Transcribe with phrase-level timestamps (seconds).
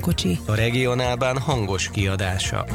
[0.00, 0.38] közvetlen kocsi.
[0.46, 2.66] A regionálban hangos kiadása.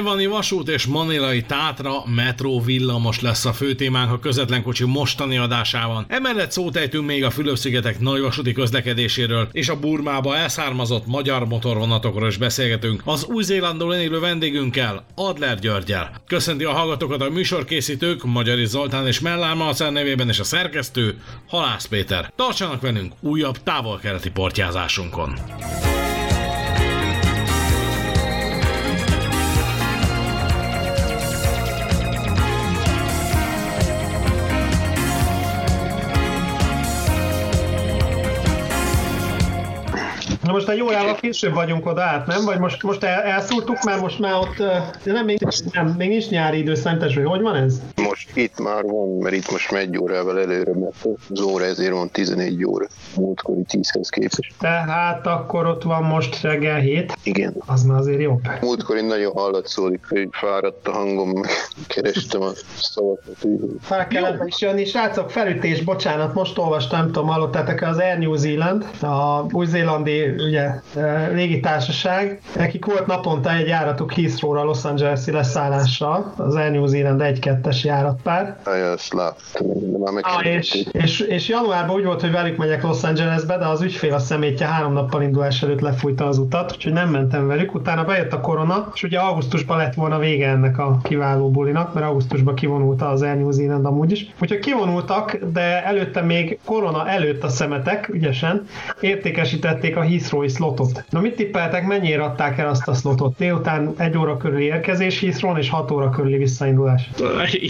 [0.00, 5.36] Tajvani vasút és manilai tátra metró villamos lesz a fő témánk a közvetlen kocsi mostani
[5.36, 6.04] adásában.
[6.08, 12.36] Emellett szót ejtünk még a Fülöp-szigetek nagyvasúti közlekedéséről, és a Burmába elszármazott magyar motorvonatokról is
[12.36, 16.12] beszélgetünk az új-zélandon élő vendégünkkel, Adler Györgyel.
[16.26, 21.86] Köszönti a hallgatókat a műsorkészítők, Magyari Zoltán és Mellár Marcel nevében és a szerkesztő, Halász
[21.86, 22.32] Péter.
[22.36, 25.34] Tartsanak velünk újabb távol-keleti portyázásunkon!
[40.50, 42.44] Na most egy órával később vagyunk oda át, nem?
[42.44, 44.56] Vagy most, most el, elszúrtuk, mert most már ott,
[45.04, 47.80] de nem, még, nem, még nincs nyári idő, szentes, hogy hogy van ez?
[47.96, 50.94] Most itt már van, mert itt most megy órával előre, mert
[51.30, 54.52] az óra ezért van 11 óra, múltkori 10-hez képest.
[54.58, 57.12] Tehát akkor ott van most reggel 7.
[57.22, 57.54] Igen.
[57.66, 58.40] Az már azért jobb.
[58.60, 61.32] Múltkori nagyon hallatszódik, hogy fáradt a hangom,
[61.86, 63.36] kerestem a szavakat.
[63.80, 68.34] Fel kellett is jönni, srácok, felütés, bocsánat, most olvastam, nem tudom, hallottátok az Air New
[68.34, 70.70] Zealand, a új-zélandi ugye,
[71.32, 77.82] légitársaság, nekik volt naponta egy járatuk Heathrow-ra Los Angeles-i leszállásra, az Air New Zealand 1-2-es
[77.82, 78.58] járatpár.
[78.94, 79.66] Azt láttam,
[80.20, 84.14] ah, és, és, és, januárban úgy volt, hogy velük megyek Los Angelesbe, de az ügyfél
[84.14, 87.74] a szemétje három nappal indulás előtt lefújta az utat, úgyhogy nem mentem velük.
[87.74, 92.06] Utána bejött a korona, és ugye augusztusban lett volna vége ennek a kiváló bulinak, mert
[92.06, 94.34] augusztusban kivonulta az Air New Zealand amúgy is.
[94.40, 98.66] Úgyhogy kivonultak, de előtte még korona előtt a szemetek, ügyesen,
[99.00, 101.04] értékesítették a Heathrow-i slotot.
[101.10, 103.36] Na mit tippeltek, mennyire adták el azt a slotot?
[103.36, 107.10] Délután egy óra körüli érkezés Heathrow-n és hat óra körüli visszaindulás.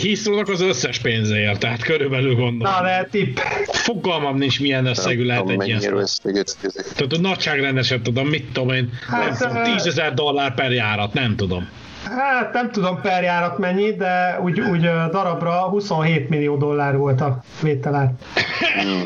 [0.03, 2.75] Heathrow-nak az összes pénzéért, tehát körülbelül gondolom.
[2.75, 3.39] Na de tipp.
[3.73, 5.81] Fogalmam nincs milyen összegű lehet egy ilyen.
[5.81, 11.13] Tehát a nagyságrendeset tudom, mit tudom én, hát, nem tudom, 10 ezer dollár per járat,
[11.13, 11.69] nem tudom.
[12.05, 14.81] Hát nem tudom per járat mennyi, de úgy, úgy
[15.11, 18.13] darabra 27 millió dollár volt a vételár.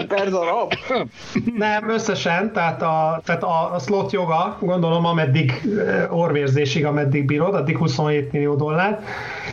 [0.09, 0.72] per darab?
[1.56, 5.62] Nem, összesen, tehát a, tehát a, a slot joga, gondolom ameddig
[6.10, 9.00] orvérzésig, ameddig bírod, addig 27 millió dollár.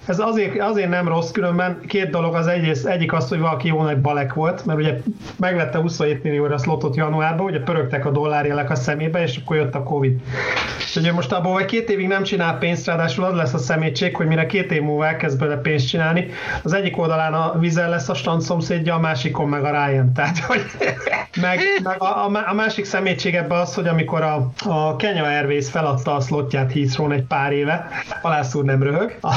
[0.05, 3.81] Ez azért, azért nem rossz, különben két dolog, az egyik, egyik az, hogy valaki jó
[3.81, 5.01] nagy balek volt, mert ugye
[5.37, 9.75] megvette 27 millióra a slotot januárban, ugye pörögtek a dollárjelek a szemébe, és akkor jött
[9.75, 10.19] a Covid.
[10.77, 14.15] És ugye most abból vagy két évig nem csinál pénzt, ráadásul az lesz a szemétség,
[14.15, 16.29] hogy mire két év múlva elkezd bele pénzt csinálni,
[16.63, 20.13] az egyik oldalán a Vizel lesz a stand szomszédja, a másikon meg a Ryan.
[20.15, 20.65] Tehát, hogy
[21.41, 26.15] meg, meg a, a, másik szemétség ebben az, hogy amikor a, a Kenya Airways feladta
[26.15, 27.89] a slotját heathrow egy pár éve,
[28.21, 29.17] Halász úr nem röhög.
[29.21, 29.33] A,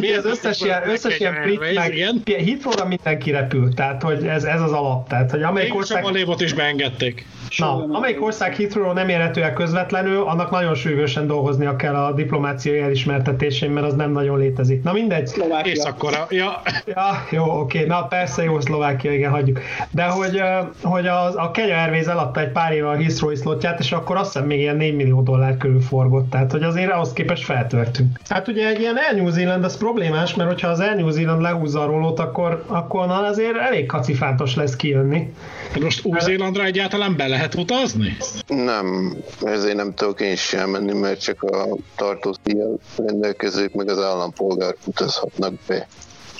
[0.00, 1.92] mi az összes ilyen, összes ilyen brit, meg
[2.24, 5.08] Heathrow-ra mindenki repül, tehát hogy ez, ez az alap.
[5.08, 6.06] Tehát, hogy amelyik ország...
[6.38, 7.26] is beengedték.
[7.56, 12.78] Na, amelyik ország Heathrow nem érhető el közvetlenül, annak nagyon sürgősen dolgoznia kell a diplomáciai
[12.78, 14.82] elismertetésén, mert az nem nagyon létezik.
[14.82, 15.26] Na mindegy.
[15.26, 15.72] Szlovákia.
[15.72, 16.26] Észak-Korea.
[16.30, 16.62] Ja.
[16.86, 17.26] ja.
[17.30, 17.84] jó, oké.
[17.84, 19.60] Na persze, jó, Szlovákia, igen, hagyjuk.
[19.90, 20.42] De hogy,
[20.82, 24.32] hogy az, a Kenya Airways eladta egy pár éve a Heathrow szlotját, és akkor azt
[24.32, 26.30] hiszem még ilyen 4 millió dollár körül forgott.
[26.30, 28.18] Tehát, hogy azért ahhoz képest feltörtünk.
[28.28, 31.42] Hát ugye egy ilyen Air New Zealand az problémás, mert hogyha az Air New Zealand
[31.42, 35.32] lehúzza a rolót, akkor, akkor na, azért elég kacifántos lesz kijönni.
[35.80, 38.16] Most Új-Zélandra egyáltalán be lehet utazni?
[38.46, 44.74] Nem, ezért nem tudok én sem menni, mert csak a tartózdíjjal rendelkezők meg az állampolgár
[44.84, 45.88] utazhatnak be.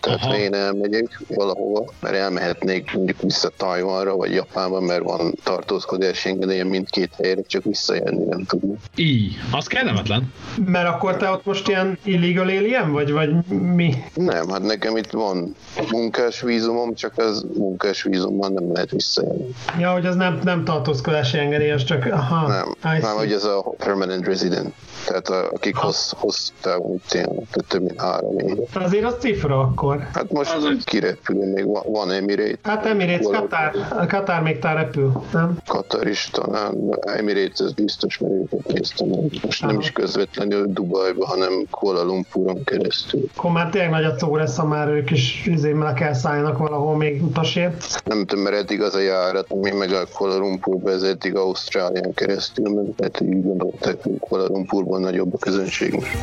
[0.01, 0.29] Tehát Aha.
[0.29, 6.65] ha én elmegyek valahova, mert elmehetnék mondjuk vissza Tajvanra, vagy Japánba, mert van tartózkodási engedélye
[6.65, 8.77] mindkét helyre, csak visszajönni nem tudni.
[8.97, 10.33] Így, az kellemetlen.
[10.65, 13.95] Mert akkor te ott most ilyen illegal alien vagy, vagy mi?
[14.15, 15.55] Nem, hát nekem itt van
[15.91, 19.55] munkás vízumom, csak az munkás vízummal nem lehet visszajönni.
[19.79, 22.47] Ja, hogy az nem, nem tartózkodási engedély, az csak, aha.
[22.47, 24.75] Nem, nem hogy ez a permanent resident
[25.09, 27.31] tehát akik hossz, hosszú távon tehát
[27.69, 28.57] több mint három év.
[28.73, 29.88] Azért az cifra akkor.
[29.97, 32.57] Hát most az kirepül, még van, van Emirates.
[32.63, 33.71] Hát Emirates, Katar,
[34.09, 35.59] Katar még tá repül, nem?
[35.67, 39.09] Katar is talán, Emirates ez biztos, mert őket néztem.
[39.43, 43.25] Most nem is közvetlenül Dubajba, hanem Kuala Lumpuron keresztül.
[43.37, 46.97] Akkor már tényleg nagy a tó lesz, ha már ők is üzémmel kell szálljanak valahol
[46.97, 48.03] még utasért.
[48.05, 52.15] Nem tudom, mert eddig az a járat, mi meg a Kuala Lumpurba, ez eddig Ausztrálián
[52.15, 56.17] keresztül, mert így gondolták, hogy Kuala Lumpurban nagyobb a közönség most.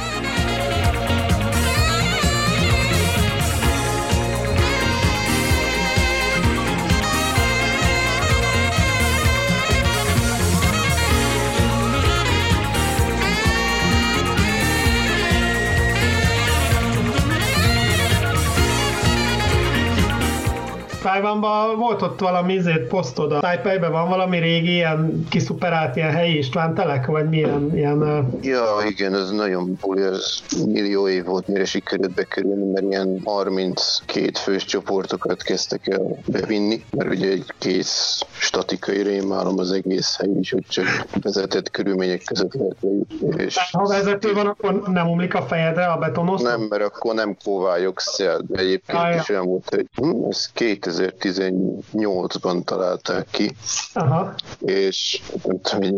[21.05, 26.37] Tájvánban volt ott valami izét posztod, a Taipeiben van valami régi ilyen kiszuperált ilyen helyi
[26.37, 28.27] István telek, vagy milyen ilyen...
[28.41, 34.29] Ja, igen, ez nagyon buli, ez millió év volt, mire sikerült bekerülni, mert ilyen 32
[34.33, 40.51] fős csoportokat kezdtek el bevinni, mert ugye egy kész statikai rémálom az egész hely is,
[40.51, 40.85] hogy csak
[41.21, 43.43] vezetett körülmények között lehet lejutni.
[43.43, 46.41] És ha vezető van, akkor nem omlik a fejedre a betonosz?
[46.41, 50.49] Nem, mert akkor nem kóvályok szel, de egyébként ah, is olyan volt, hogy hm, ezt
[50.97, 53.55] 2018-ban találták ki,
[53.93, 54.33] Aha.
[54.59, 55.21] és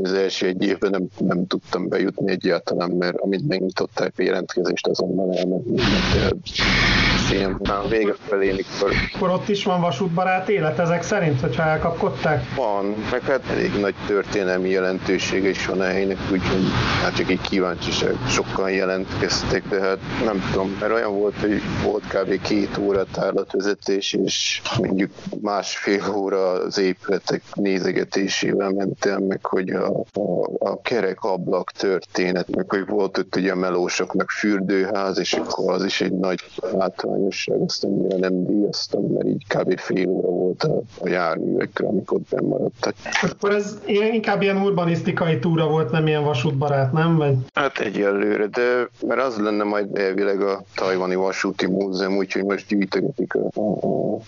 [0.03, 5.37] az első egy évben nem, nem tudtam bejutni egyáltalán, mert amint megnyitották a jelentkezést, azonnal
[5.37, 5.65] elment
[7.31, 8.91] ilyen a vége felé, mikor...
[9.15, 12.55] Akkor ott is van vasútbarát élet ezek szerint, hogyha elkapkodták?
[12.55, 16.63] Van, meg hát elég nagy történelmi jelentősége is van a helynek, úgyhogy
[17.01, 18.15] hát csak egy kíváncsiság.
[18.27, 22.41] Sokan jelentkeztek, de hát nem tudom, mert olyan volt, hogy volt kb.
[22.41, 25.11] két óra tárlatvezetés, és mondjuk
[25.41, 32.69] másfél óra az épületek nézegetésével mentem, meg hogy a, a, a kerek ablak történet, meg
[32.69, 36.39] hogy volt ott ugye melósok, meg fürdőház, és akkor az is egy nagy
[36.71, 39.79] látványosság, azt annyira nem díjaztam, mert így kb.
[39.79, 42.93] fél óra volt a, a járművekre, amikor benn maradtak.
[43.21, 47.15] Akkor ez inkább ilyen urbanisztikai túra volt, nem ilyen vasútbarát, nem?
[47.15, 47.35] Vagy?
[47.53, 53.33] Hát egyelőre, de mert az lenne majd elvileg a tajvani vasúti múzeum, úgyhogy most gyűjtögetik
[53.33, 54.21] a, a, a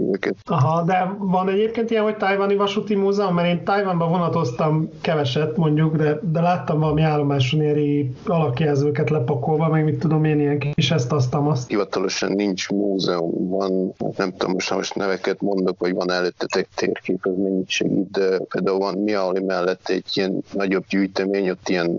[0.00, 0.36] járműveket.
[0.44, 5.96] Aha, de van egyébként ilyen, hogy tajvani vasúti múzeum, mert én Tajvanban vonatoztam keveset mondjuk,
[5.96, 11.12] de, de láttam valami állomáson éri alakjelzőket lepakolva, meg mit tudom én, ilyen kis ezt
[11.12, 11.68] aztam azt.
[11.68, 17.36] Hivatalosan nincs múzeum, van, nem tudom, most, most neveket mondok, vagy van előttetek térkép, az
[17.36, 21.98] mennyit segít, de például van Miauli mellett egy ilyen nagyobb gyűjtemény, ott ilyen,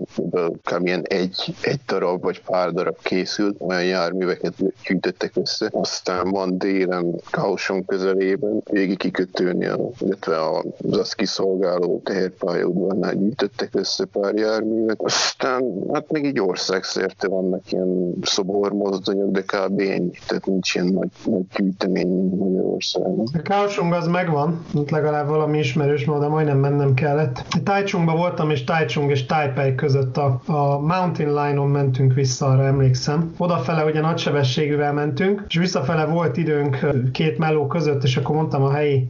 [0.62, 0.86] kb.
[0.86, 4.54] ilyen egy, egy darab vagy pár darab készült, olyan járműveket
[4.86, 5.68] gyűjtöttek össze.
[5.72, 14.34] Aztán van délen, Kauson közelében, végig kikötőnél, illetve az azt kiszolgáló teherpályaudvarnál gyűjtöttek össze pár
[14.34, 15.00] járművet.
[15.02, 15.62] Aztán
[15.92, 19.80] hát még így országszerte vannak ilyen szobormozdonyok, de kb.
[19.80, 23.26] ennyi, tehát nincs ilyen nagy, nagy gyűjtemény Magyarországon.
[23.32, 27.44] A Kaohsiung az megvan, itt legalább valami ismerős, de majdnem mennem kellett.
[27.64, 33.32] Taichungban voltam, és Taichung és Taipei között a, a Mountain Line-on mentünk vissza, arra emlékszem.
[33.38, 36.78] Odafele ugye nagysebességűvel mentünk, és visszafele volt időnk
[37.12, 39.06] két meló között, és akkor mondtam a helyi,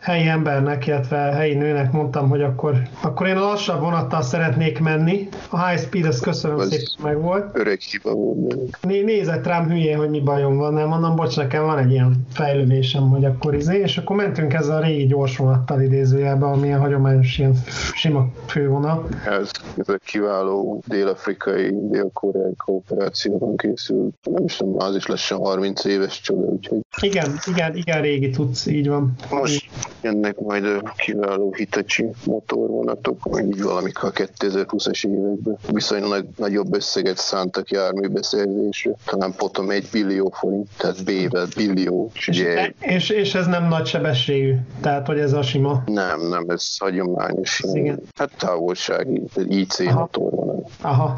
[0.00, 5.28] helyi embernek, illetve helyi nőnek mondtam, hogy akkor, akkor én a lassabb vonattal szeretnék menni.
[5.50, 7.58] A high speed, ezt köszönöm Ez szépen, meg volt.
[7.58, 8.78] Öreg hiba volt.
[8.80, 12.26] Né- nézett rám hülyén, hogy mi bajom van, nem mondom, bocs, nekem van egy ilyen
[12.32, 16.78] fejlődésem, hogy akkor izé, és akkor mentünk ezzel a régi gyors vonattal idézőjelbe, ami a
[16.78, 17.54] hagyományos ilyen
[17.94, 19.08] sima fővonal.
[19.26, 24.14] Ez, ez a kiváló dél-afrikai, dél-koreai kooperációban készült.
[24.30, 26.80] Nem is tudom, az is lassan 30 éves csoda, úgyhogy...
[27.00, 29.14] Igen, igen, igen, régi tudsz, így van.
[29.30, 29.70] Most
[30.02, 35.58] jönnek majd a kiváló Hitachi motorvonatok, vagy így valamik a 2020-as években.
[35.72, 42.10] Viszonylag nagyobb összeget szántak járműbeszerzésre, talán potom egy billió forint, tehát B-vel billió.
[42.14, 42.72] És, ugye...
[42.78, 45.82] és, és, ez nem nagy sebességű, tehát hogy ez a sima?
[45.86, 47.62] Nem, nem, ez hagyományos.
[47.72, 48.02] Igen.
[48.14, 50.70] Hát távolsági, IC motorvonat.
[50.80, 51.14] Aha.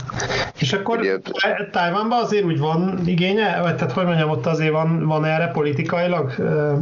[0.58, 1.18] És akkor ugye...
[1.72, 6.34] Tájvánban azért úgy van igénye, vagy tehát hogy mondjam, ott azért van, van erre politikailag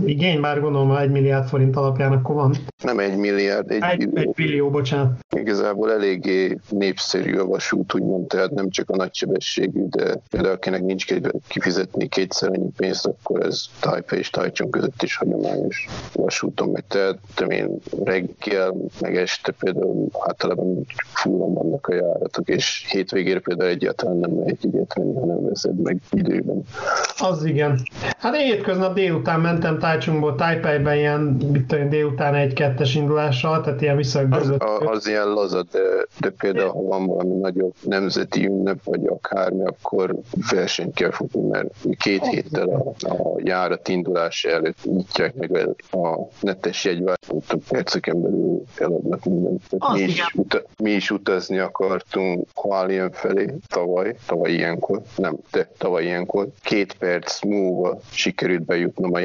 [0.05, 2.55] igény, már gondolom egy milliárd forint alapján akkor van.
[2.85, 4.19] Nem egy milliárd, egy, egy billió.
[4.19, 5.19] Egy billió, bocsánat.
[5.37, 11.07] Igazából eléggé népszerű a vasút, úgymond, tehát nem csak a nagysebességű, de például akinek nincs
[11.07, 16.85] kedve kifizetni kétszer annyi pénzt, akkor ez Taipei és Taichung között is hagyományos vasúton megy.
[16.85, 17.19] Tehát
[17.49, 24.39] én reggel, meg este például általában fullon vannak a járatok, és hétvégére például egyáltalán nem
[24.39, 26.63] lehet ilyet venni, hanem veszed meg időben.
[27.19, 27.81] Az igen.
[28.19, 31.21] Hát én hétköznap délután mentem Taichungból Taipeiben ilyen,
[31.53, 35.81] mit tudom, délután egy-kettes indulással, tehát ilyen viszonylag az, az ilyen laza, de,
[36.19, 40.15] de például ha van valami nagyobb nemzeti ünnep, vagy akármi, akkor
[40.51, 46.85] versenyt kell futni, mert két héttel a, a járat indulása előtt nyitják meg a netes
[46.85, 49.63] jegyváltót, a perceken belül eladnak mindent.
[49.93, 56.05] Mi is, uta, mi is utazni akartunk Hualien felé tavaly, tavaly ilyenkor, nem, de tavaly
[56.05, 56.47] ilyenkor.
[56.61, 59.19] Két perc múlva sikerült bejutnom a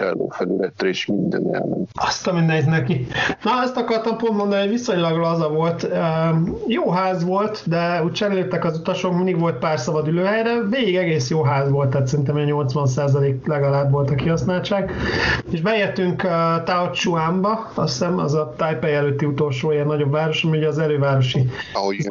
[0.00, 1.88] jegyvásárló felületre, és minden elment.
[1.92, 3.06] Azt a mindenit neki.
[3.42, 5.88] Na, ezt akartam pont mondani, hogy viszonylag laza volt.
[6.66, 11.30] Jó ház volt, de úgy cseréltek az utasok, mindig volt pár szabad ülőhelyre, végig egész
[11.30, 14.92] jó ház volt, tehát szerintem 80% legalább volt a kihasználtság.
[15.50, 16.22] És bejöttünk
[16.64, 20.78] Tao Chuanba, azt hiszem az a Taipei előtti utolsó ilyen nagyobb város, ami ugye az
[20.78, 21.48] elővárosi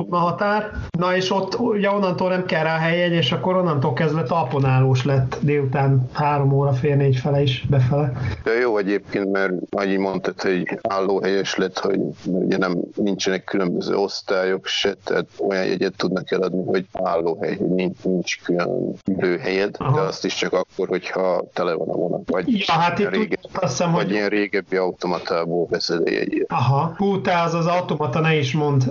[0.09, 0.71] határ.
[0.97, 5.37] Na és ott ugye onnantól nem kell rá helyegy, és akkor onnantól kezdve talponálós lett
[5.41, 8.11] délután három óra fél négy fele is befele.
[8.43, 14.65] De jó egyébként, mert annyi mondtad, hogy állóhelyes lett, hogy ugye nem nincsenek különböző osztályok
[14.65, 19.95] se, tehát olyan jegyet tudnak eladni, hogy állóhely, hogy nincs, nincs külön ülőhelyed, Aha.
[19.95, 23.37] de azt is csak akkor, hogyha tele van a vonat, vagy, ja, hát itt rége,
[23.53, 24.11] azt hiszem, vagy hogy...
[24.11, 26.51] ilyen régebbi automatából veszed a jegyet.
[26.51, 28.83] Aha, hú, te az az automata ne is mond,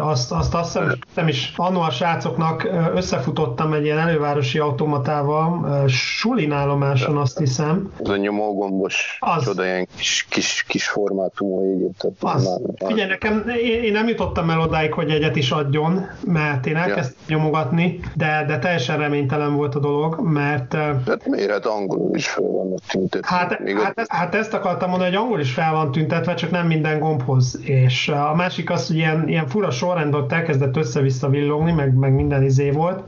[0.00, 6.52] azt, azt azt hiszem, nem is annó a srácoknak összefutottam egy ilyen elővárosi automatával, Sulin
[6.52, 7.92] állomáson azt hiszem.
[8.02, 9.44] Az a nyomógombos, az.
[9.44, 12.12] csoda ilyen kis, kis, kis formátumú jegyet.
[12.20, 12.60] Az.
[12.86, 17.24] Figyelj, nekem, én, én, nem jutottam el odáig, hogy egyet is adjon, mert én elkezdtem
[17.26, 17.36] ja.
[17.36, 20.68] nyomogatni, de, de teljesen reménytelen volt a dolog, mert...
[20.68, 21.50] Tehát miért?
[21.50, 23.36] Hát angolul is fel vannak tüntetve.
[23.36, 26.50] Hát, Még hát, ezt, hát ezt akartam mondani, hogy angol is fel van tüntetve, csak
[26.50, 27.60] nem minden gombhoz.
[27.62, 32.12] És a másik az, hogy ilyen, ilyen fura sorrend ott elkezdett össze-vissza villogni, meg, meg
[32.12, 33.02] minden izé volt.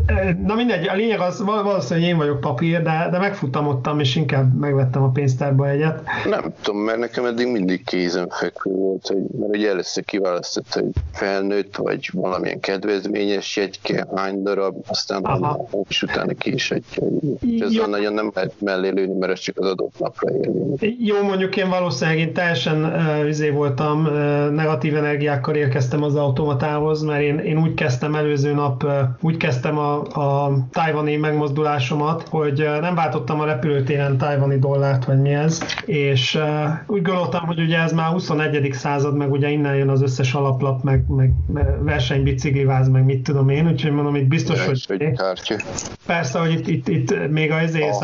[0.46, 5.02] Na mindegy, a lényeg az valószínűleg én vagyok papír, de, de megfutamodtam, és inkább megvettem
[5.02, 6.02] a pénztárba egyet.
[6.28, 11.76] Nem tudom, mert nekem eddig mindig kézenfekvő volt, hogy, mert ugye először kiválasztott, hogy felnőtt,
[11.76, 15.68] vagy valamilyen kedvezményes jegyke, hány darab, aztán Aha.
[15.88, 17.08] és utána ki is adja.
[17.40, 20.96] És ezzel nagyon nem lehet mellé lőni, mert ez csak az adott napra érvény.
[20.98, 27.02] Jó, mondjuk én valószínűleg én teljesen uh, izé voltam, uh, negatív energiákkal érkeztem az automatához,
[27.02, 32.60] mert én, én úgy kezdtem előző nap, uh, úgy kezdtem a, a tájvani megmozdulásomat, hogy
[32.60, 34.56] uh, nem váltottam a repülőtéren tájvani
[34.90, 36.38] dollárt, vagy mi ez, és
[36.86, 38.68] úgy gondoltam, hogy ugye ez már 21.
[38.72, 41.32] század, meg ugye innen jön az összes alaplap, meg, meg
[41.80, 44.86] versenybicikliváz, meg mit tudom én, úgyhogy mondom, itt biztos, hogy...
[46.06, 48.02] Persze, hogy itt, itt, itt még az izé, ah.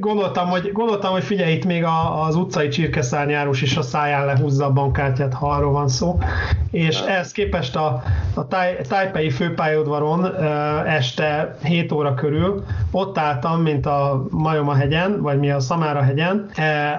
[0.00, 4.64] gondoltam, hogy, gondoltam, hogy figyelj, itt még a, az utcai csirkeszárnyárus is a száján lehúzza
[4.64, 6.18] a bankkártyát, ha arról van szó,
[6.70, 8.02] és ehhez képest a,
[8.34, 8.46] a
[8.88, 10.34] Taipei főpályaudvaron
[10.86, 16.50] este 7 óra körül ott álltam, mint a Majoma hegyen, vagy mi a Szamára hegyen,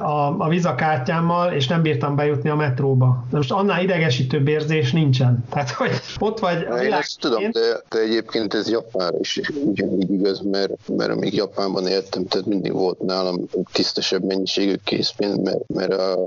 [0.02, 3.24] a, a vizakártyámmal, és nem bírtam bejutni a metróba.
[3.30, 5.46] De most annál idegesítőbb érzés nincsen.
[5.50, 10.12] Tehát, hogy ott vagy a Én ezt tudom, de, de egyébként ez Japánra is ugyanígy
[10.12, 13.40] igaz, mert, mert amíg Japánban éltem, tehát mindig volt nálam
[13.72, 16.18] tisztesebb mennyiségű készpénz, mert, mert a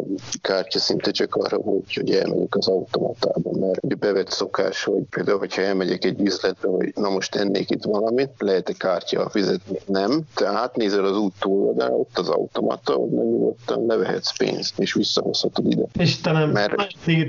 [0.40, 5.62] kártya szinte csak arra volt, hogy elmegyek az automatába, mert bevett szokás, hogy például, hogyha
[5.62, 9.78] elmegyek egy üzletbe, hogy na most ennék itt valamit, lehet-e kártya fizetni?
[9.86, 10.20] Nem.
[10.34, 12.28] Tehát nézel az út túloldalára, ott az
[12.62, 15.82] automata, onnan nyugodtan levehetsz pénzt, és visszahozhatod ide.
[15.98, 16.74] Istenem, mert,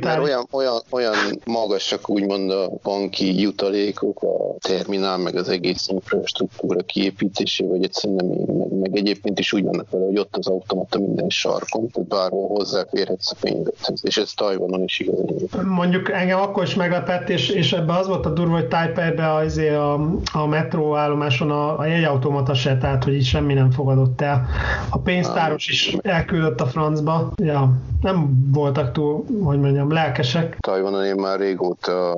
[0.02, 6.82] mert olyan, olyan, olyan magasak úgymond a banki jutalékok, a terminál, meg az egész infrastruktúra
[6.82, 8.72] kiépítése, vagy egyszerűen nem meg.
[8.80, 13.32] Meg egyébként is úgy vannak vele, hogy ott az automata minden sarkon, tehát bárhol hozzáférhetsz
[13.32, 13.76] a pénzet.
[14.02, 15.20] És ez Tajvanon is igaz.
[15.66, 19.94] Mondjuk engem akkor is meglepett, és, és ebben az volt a durva, hogy Taipei-be a,
[20.34, 24.46] a, metróállomáson a, a jegyautomata se, tehát hogy így semmi nem fogadott el.
[24.90, 27.32] A pénztáros is elküldött a francba.
[27.36, 30.58] Ja, nem voltak túl, hogy mondjam, lelkesek.
[30.60, 32.18] Tajvanon én már régóta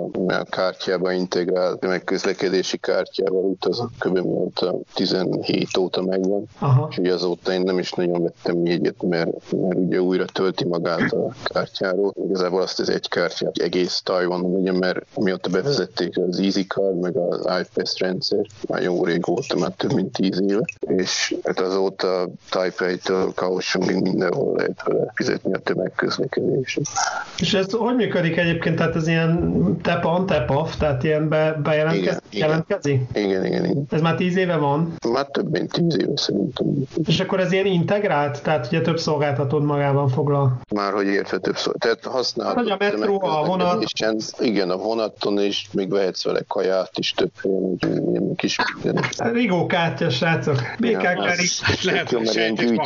[0.50, 4.14] kártyába integrált, meg közlekedési kártyával utazok, kb.
[4.14, 6.46] mióta 17 óta megvan.
[6.60, 6.88] Aha.
[6.92, 11.12] És ugye azóta én nem is nagyon vettem jegyet, mert, mert ugye újra tölti magát
[11.12, 12.14] a kártyáról.
[12.26, 17.18] Igazából azt az egy kártyát egész Tajvanon, ugye, mert mióta bevezették az Easy Card, meg
[17.18, 22.28] az iPass rendszer, már jó régóta, már több mint 10 éve, és hát azóta
[22.96, 26.82] Taipei-től Kaohsiungig mindenhol lehet vele fizetni a tömegközlekedést.
[27.38, 28.76] És ez hogy működik egyébként?
[28.76, 32.22] Tehát ez ilyen tap on, tap off, tehát ilyen be, bejelentkezik?
[32.30, 33.02] Igen, jelentkezik?
[33.14, 33.86] Igen, igen, igen.
[33.90, 34.94] Ez már tíz éve van?
[35.12, 36.68] Már több mint tíz éve szerintem.
[37.06, 38.44] És akkor ez ilyen integrált?
[38.44, 40.60] Tehát ugye több szolgáltatód magában foglal?
[40.74, 41.72] Már hogy értve több szó.
[41.72, 42.64] Tehát használhatod.
[42.64, 43.84] Hogy a metró, a vonat.
[44.40, 48.58] Igen, a vonaton is, még vehetsz vele kaját is több helyen, kis
[49.18, 50.56] Rigó kártya, srácok.
[50.80, 51.14] BKK ja,
[51.84, 52.28] lehet, hogy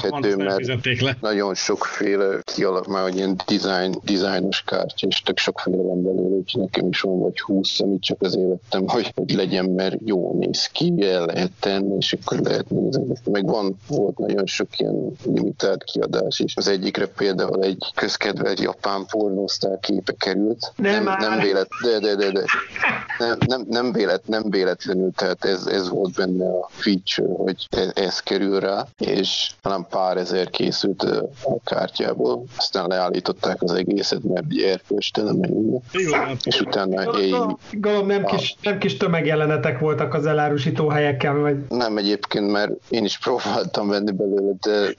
[0.01, 6.03] gyűjthető, mert nagyon sokféle kialak már, hogy ilyen design, designos kártya, és tök sokféle van
[6.03, 9.95] belőle, úgyhogy nekem is van vagy 20, amit csak azért vettem, hogy, hogy legyen, mert
[10.05, 13.15] jó néz ki, el lehet tenni, és akkor lehet nézni.
[13.31, 16.55] Meg van, volt nagyon sok ilyen limitált kiadás is.
[16.55, 20.71] Az egyikre például egy közkedvelt japán pornósztár képe került.
[20.75, 21.19] Nem nem, már.
[21.29, 22.43] nem vélet, de, de, de, de.
[23.19, 27.91] Nem, nem, nem, vélet, nem véletlenül, tehát ez, ez volt benne a feature, hogy ez,
[27.93, 31.29] ez kerül rá, és talán pár ezer készült a
[31.63, 35.81] kártyából, aztán leállították az egészet, mert ugye erkölcstelen meg minden.
[36.43, 37.29] És utána hey,
[37.71, 43.05] Gondolom nem kis, nem kis tömegjelenetek voltak az elárusító helyekkel, vagy Nem egyébként, mert én
[43.05, 44.93] is próbáltam venni belőle, de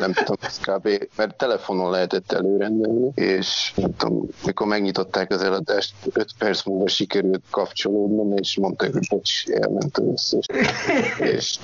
[0.00, 0.88] nem tudom, ez kb.
[1.16, 7.42] mert telefonon lehetett előrendelni, és nem tudom, mikor megnyitották az eladást, 5 perc múlva sikerült
[7.50, 10.46] kapcsolódnom, és mondták, hogy bocs, elment az összes.
[11.34, 11.58] és,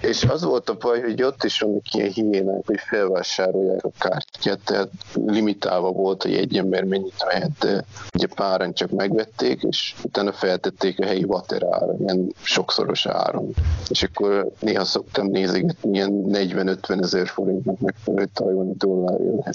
[0.00, 4.58] és az volt a baj, hogy ott is vannak ilyen hiénák, hogy felvásárolják a kártyát,
[4.64, 4.88] tehát
[5.26, 11.00] limitálva volt, hogy egy ember mennyit vehet, de ugye páran csak megvették, és utána feltették
[11.00, 13.54] a helyi vaterára, ilyen sokszoros áron.
[13.88, 18.74] És akkor néha szoktam nézegetni, ilyen 40-50 ezer forintnak megfelelő tajvani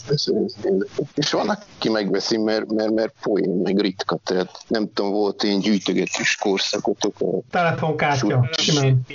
[0.07, 1.09] beszerezni ezeket.
[1.15, 5.59] És van, aki megveszi, mert, mert, mert poén, meg ritka, tehát nem tudom, volt ilyen
[5.59, 8.49] gyűjtögetős korszakotok a telefonkártya.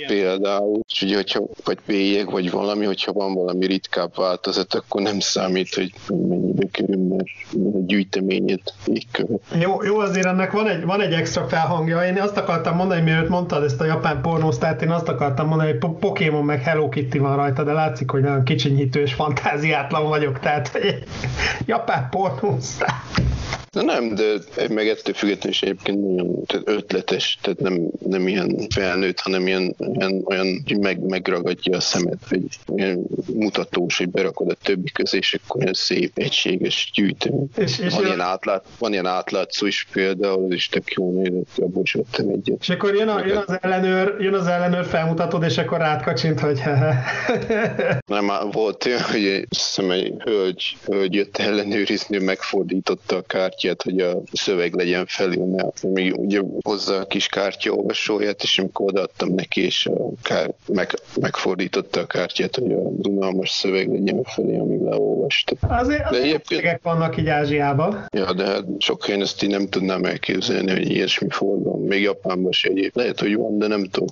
[0.07, 5.19] Például, és ugye, hogyha vagy bélyeg, vagy valami, hogyha van valami ritkább változat, akkor nem
[5.19, 9.41] számít, hogy mennyibe kerül, mert a gyűjteményét végkövet.
[9.59, 12.05] Jó, jó, azért ennek van egy, van egy extra felhangja.
[12.05, 15.79] Én azt akartam mondani, mielőtt mondtad ezt a japán pornósztárt, én azt akartam mondani, hogy
[15.79, 20.39] Po- Pokémon meg Hello Kitty van rajta, de látszik, hogy nagyon kicsinyítő és fantáziátlan vagyok,
[20.39, 21.03] tehát hogy
[21.65, 22.93] japán pornósztár.
[23.71, 24.23] De nem, de
[24.69, 29.75] meg ettől függetlenül is egyébként nagyon tehát ötletes, tehát nem, nem ilyen felnőtt, hanem ilyen,
[29.77, 32.43] ilyen olyan, hogy meg, megragadja a szemed, hogy
[32.75, 32.98] ilyen
[33.33, 37.49] mutatós, hogy berakod a többi közé, és akkor ilyen szép, egységes gyűjtemény.
[37.57, 41.47] És- és van, ilyen átlát, van ilyen átlátszó is például, az is tök jó nézett,
[41.57, 42.57] abból is vettem egyet.
[42.61, 46.59] És akkor jön, a, jön, az ellenőr, jön az ellenőr, felmutatod, és akkor rátkacsint, hogy
[46.59, 47.03] hehe.
[48.07, 53.81] Nem, már volt olyan, hogy egy, hiszem, egy hölgy, hölgy jött ellenőrizni, megfordította a kártyát,
[53.81, 55.65] hogy a szöveg legyen felülne.
[55.81, 60.93] Még ugye hozza a kis kártya olvasóját, és amikor odaadtam neki, és a kár, meg,
[61.21, 65.57] megfordította a kártyát, hogy a unalmas szöveg legyen felé, amíg leolvast.
[65.67, 66.79] Azért, De azért egyébként- egyébként...
[66.83, 68.05] vannak így Ázsiában.
[68.11, 71.81] Ja, de hát sok helyen ezt így nem tudnám elképzelni, hogy ilyesmi forgalom.
[71.81, 72.91] Még Japánban se egyéb.
[72.93, 74.09] Lehet, hogy van, de nem tudok.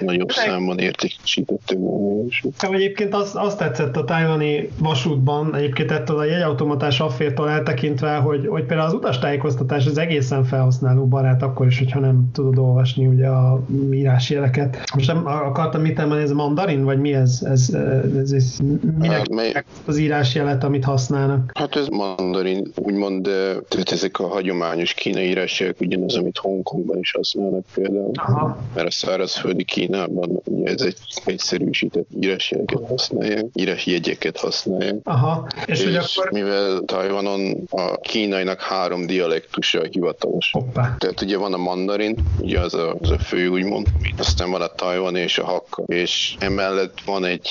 [0.00, 2.22] Nagyobb számban értékesítettek volna.
[2.42, 8.46] Nekem egyébként az, azt tetszett a tájvani vasútban, egyébként ettől a jegyautomatás affértól eltekintve, hogy,
[8.46, 13.26] hogy például az utastájékoztatás az egészen felhasználó barát, akkor is, hogyha nem tudod olvasni ugye
[13.26, 14.78] a írásjeleket.
[14.94, 17.40] Most nem akartam mit emlni, ez mandarin, vagy mi ez?
[17.50, 17.76] ez,
[18.16, 18.56] ez, ez
[18.98, 21.50] minek Hát, mely- az írásjelet, amit használnak?
[21.54, 27.12] Hát ez mandarin, úgymond, de tehát ezek a hagyományos kínai írásjelek ugyanaz, amit Hongkongban is
[27.12, 28.10] használnak például.
[28.14, 28.58] Aha.
[28.74, 34.94] Mert a szárazföldi Kínában ugye ez egy egyszerűsített írásjeleket használják, írásjegyeket használják.
[35.02, 35.46] Aha.
[35.66, 36.30] És, És, hogy és akkor...
[36.30, 40.50] mivel Tajvanon a kínainak három dialektusa hivatalos.
[40.52, 40.96] Hoppá.
[40.98, 43.86] Tehát ugye van a mandarin, ugye az a, az a fő úgymond,
[44.18, 47.48] aztán van a tajvan és a hakka, és emellett van egy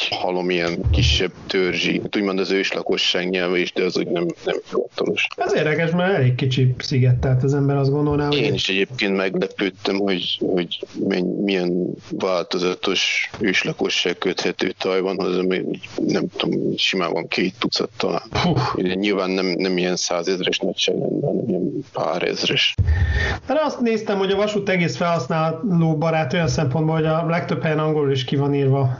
[0.50, 5.28] halomilyen kisebb törzsi, hát úgymond az őslakosság nyelve is, de az úgy nem, nem hivatalos.
[5.36, 8.38] Ez érdekes, mert elég kicsi sziget, tehát az ember azt gondolná, hogy...
[8.38, 10.86] Én is egyébként meglepődtem, hogy, hogy
[11.44, 15.66] milyen változatos őslakosság köthető Tajvanhoz, ami
[16.08, 18.24] nem tudom, simán van két tucat talán.
[18.76, 22.76] Ugye nyilván nem, nem ilyen százezres nagyságrendben, hanem ilyen pár ezres.
[23.48, 27.80] De azt néztem, hogy a vasút egész felhasználó barát olyan szempontból, hogy a legtöbb helyen
[27.80, 29.00] angolul is ki van írva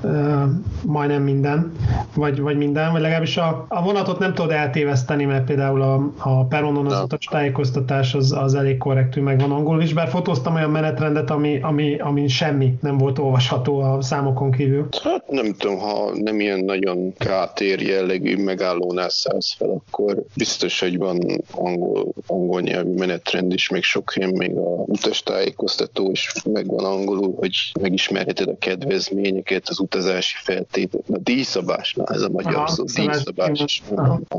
[0.86, 1.72] majdnem minden,
[2.16, 6.46] vagy, vagy minden, vagy legalábbis a, a vonatot nem tudod eltéveszteni, mert például a, a
[6.46, 11.30] peronon az utas tájékoztatás az, az elég korrektül megvan angolul is, bár fotóztam olyan menetrendet,
[11.30, 14.88] ami, ami, ami semmi nem volt olvasható a számokon kívül.
[15.04, 20.98] Hát nem tudom, ha nem ilyen nagyon kátér jellegű megállónál szállsz fel, akkor biztos, hogy
[20.98, 21.20] van
[21.52, 27.72] angol, angol nyelvű menetrend is, meg sok helyen még a utastájékoztató is megvan angolul, hogy
[27.82, 30.36] megismerheted a kedvezményeket, az utazási
[30.72, 31.06] feltételt.
[31.10, 33.82] A díjszabásnál ez a magyar Aha, szó, szabás- díjszabás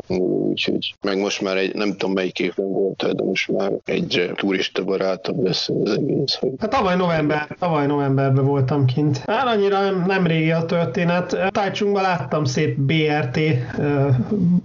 [0.07, 4.85] úgyhogy meg most már egy, nem tudom melyik évben volt, de most már egyre turista
[4.85, 9.23] barátabb lesz az egész, hogy Hát tavaly november, tavaly novemberben voltam kint.
[9.27, 11.37] Hát annyira nem, nem régi a történet.
[11.51, 13.37] Tájcsungban láttam szép BRT
[13.79, 14.09] ö,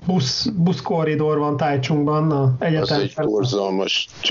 [0.05, 4.07] busz, buszkorridor van Tájcsungban, a egyetem Az egy borzalmas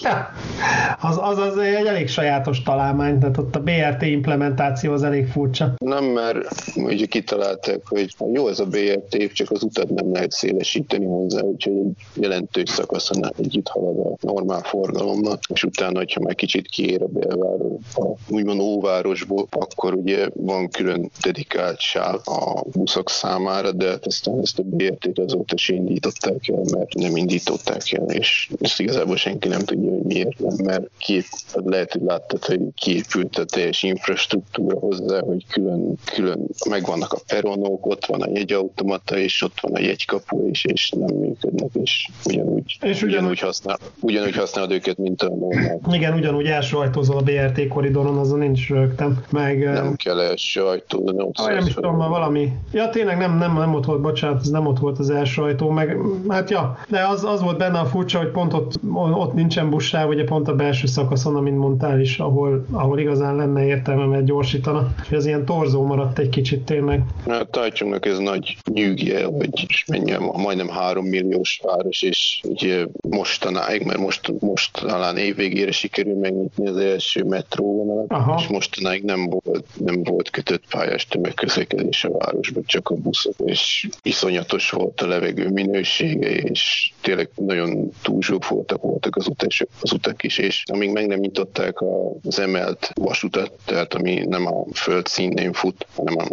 [0.00, 0.26] igen.
[1.00, 5.46] Az, az, az egy elég sajátos találmány, tehát ott a BRT implementáció az elég furcsa.
[5.78, 6.38] Nem, mert
[6.76, 11.76] ugye kitalálták, hogy jó ez a BRT, csak az utat nem lehet szélesíteni hozzá, úgyhogy
[11.76, 17.06] egy jelentős szakaszon együtt halad a normál forgalomnak, és utána, hogyha már kicsit kiér a
[17.06, 24.06] belváros, a úgymond óvárosból, akkor ugye van külön dedikált sáv a buszok számára, de hát
[24.06, 29.16] aztán ezt a BRT-t azóta se indították el, mert nem indították el, és ezt igazából
[29.16, 33.82] senki nem tudja, hogy miért nem, mert kép, lehet, hogy láttad, hogy kiépült a teljes
[33.82, 39.72] infrastruktúra hozzá, hogy külön, külön megvannak a peronok, ott van a jegyautomata, és ott van
[39.74, 44.98] a jegykapu is, és nem működnek, és ugyanúgy, és ugyanúgy, ugyanúgy, használ, ugyanúgy használod őket,
[44.98, 45.80] mint a normál.
[45.90, 49.22] Igen, ugyanúgy első ajtózol a BRT koridoron, azon nincs rögtem.
[49.30, 52.52] Meg, nem kell első ajtó, de nem ah, nem is tudom, valami.
[52.72, 55.70] Ja, tényleg nem, nem, nem ott volt, bocsánat, ez nem ott volt az első ajtó,
[55.70, 55.96] meg
[56.28, 60.08] hát ja, de az, az volt benne a furcsa, hogy pont ott, ott nincsen buszsáv,
[60.08, 64.88] ugye pont a belső szakaszon, amint mondtál is, ahol, ahol igazán lenne értelme, mert gyorsítana.
[65.02, 67.02] És ez ilyen torzó maradt egy kicsit tényleg.
[67.26, 73.82] Hát Tajcsongnak ez nagy nyűgje, hogy is menjem, majdnem három milliós város, és ugye mostanáig,
[73.82, 80.02] mert most, most talán évvégére sikerül megnyitni az első metróvonalat, és mostanáig nem volt, nem
[80.02, 86.30] volt kötött pályás tömegközlekedés a városban, csak a buszok, és iszonyatos volt a levegő minősége,
[86.30, 91.76] és tényleg nagyon túlzsúfoltak voltak az, utas, az utak is, és amíg meg nem nyitották
[92.22, 96.26] az emelt vasutat, tehát ami nem a föld színén fut, hanem a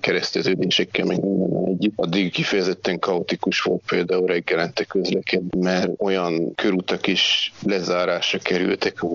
[0.00, 7.52] kereszteződésekkel meg minden együtt, addig kifejezetten kaotikus volt például reggelente közlekedni, mert olyan körutak is
[7.62, 9.06] lezárásra kerültek a,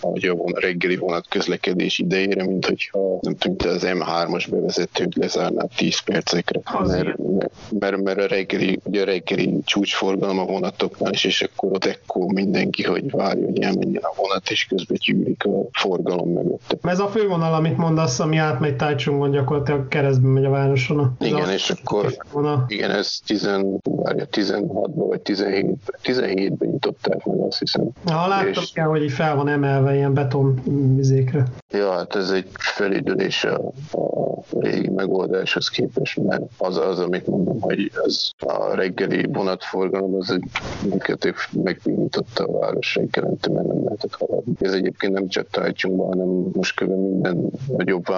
[0.00, 0.08] a,
[0.44, 6.60] a reggeli vonat közlekedés idejére, mint hogyha nem tudom, az M3-as bevezetőt lezárná 10 percekre,
[6.86, 7.16] mert,
[7.78, 12.32] mert, mert, a reggeli, ugye a reggeli csúcsforgalom a vonatoknál is, és akkor ott ekkor
[12.32, 16.78] mindenki, hogy várja, hogy elmenjen a vonat, és közben gyűlik a forgalom mögött.
[16.82, 21.16] Ez a fővonal, amit mondasz, ami átmegy Tájcsongon, gyakorlatilag keresztbe megy a városon.
[21.20, 22.64] Igen, a és akkor vonal.
[22.68, 23.50] igen, ez 10,
[23.82, 25.66] várja, 16-ban vagy 17,
[26.02, 27.88] 17-ben nyitották meg, azt hiszem.
[28.04, 28.72] Ha láttam, és...
[28.72, 30.60] kell, hogy így fel van emelve ilyen beton
[30.96, 31.44] vizékre.
[31.70, 37.60] Ja, hát ez egy felidülés a, a régi megoldáshoz képest, mert az az, amit mondom,
[37.60, 40.44] hogy az a reggeli vonatforgalom, az egy
[40.88, 44.52] minket megbínította a város reggelente, mert nem lehetett haladni.
[44.58, 46.88] Ez egyébként nem csak Tajcsungban, hanem most kb.
[46.88, 48.08] minden nagyobb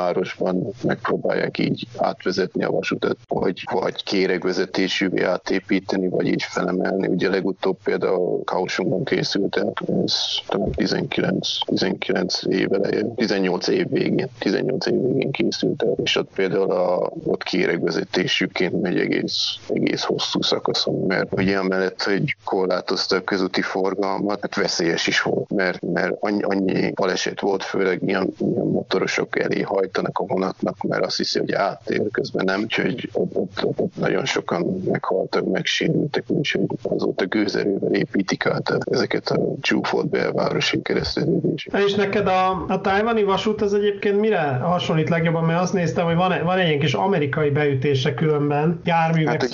[0.43, 7.07] városban megpróbálják így átvezetni a vasutat, vagy, vagy kéregvezetésűvé átépíteni, vagy így felemelni.
[7.07, 9.73] Ugye legutóbb például Kaohsiungban készült el,
[10.05, 10.15] ez
[10.47, 16.71] talán 19, 19 év eleje, 18 év végén, 18 év végén készült és ott például
[16.71, 23.63] a, ott kéregvezetésűként megy egész, egész hosszú szakaszon, mert ugye amellett, hogy korlátozta a közúti
[23.63, 29.39] forgalmat, hát veszélyes is volt, mert, mert annyi, annyi baleset volt, főleg ilyen, ilyen motorosok
[29.39, 33.97] elé hajtanak vonatnak, mert azt hiszi, hogy áttér, közben nem, úgyhogy ott, ott, ott, ott
[33.97, 41.87] nagyon sokan meghaltak, megsérültek, úgyhogy azóta gőzerővel építik át ezeket a csúfolt belvárosi kereszteződéseket.
[41.87, 46.15] És neked a, a tájvani vasút az egyébként mire hasonlít legjobban, mert azt néztem, hogy
[46.15, 49.51] van, van egy ilyen kis amerikai beütése különben, járművek hát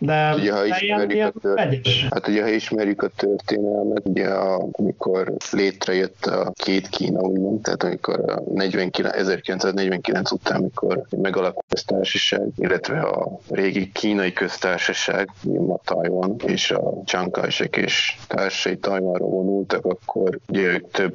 [0.00, 4.28] de, ugye, ha ilyen, ilyen a tört, Hát ugye, ha ismerjük a történelmet, ugye
[4.72, 11.74] amikor létrejött a két Kína, úgymond, tehát amikor a 49, 1949 után, amikor megalakult a
[11.74, 15.28] köztársaság, illetve a régi kínai köztársaság,
[15.68, 21.14] a Taiwan, és a Chiang és társai Taiwanra vonultak, akkor ugye ők több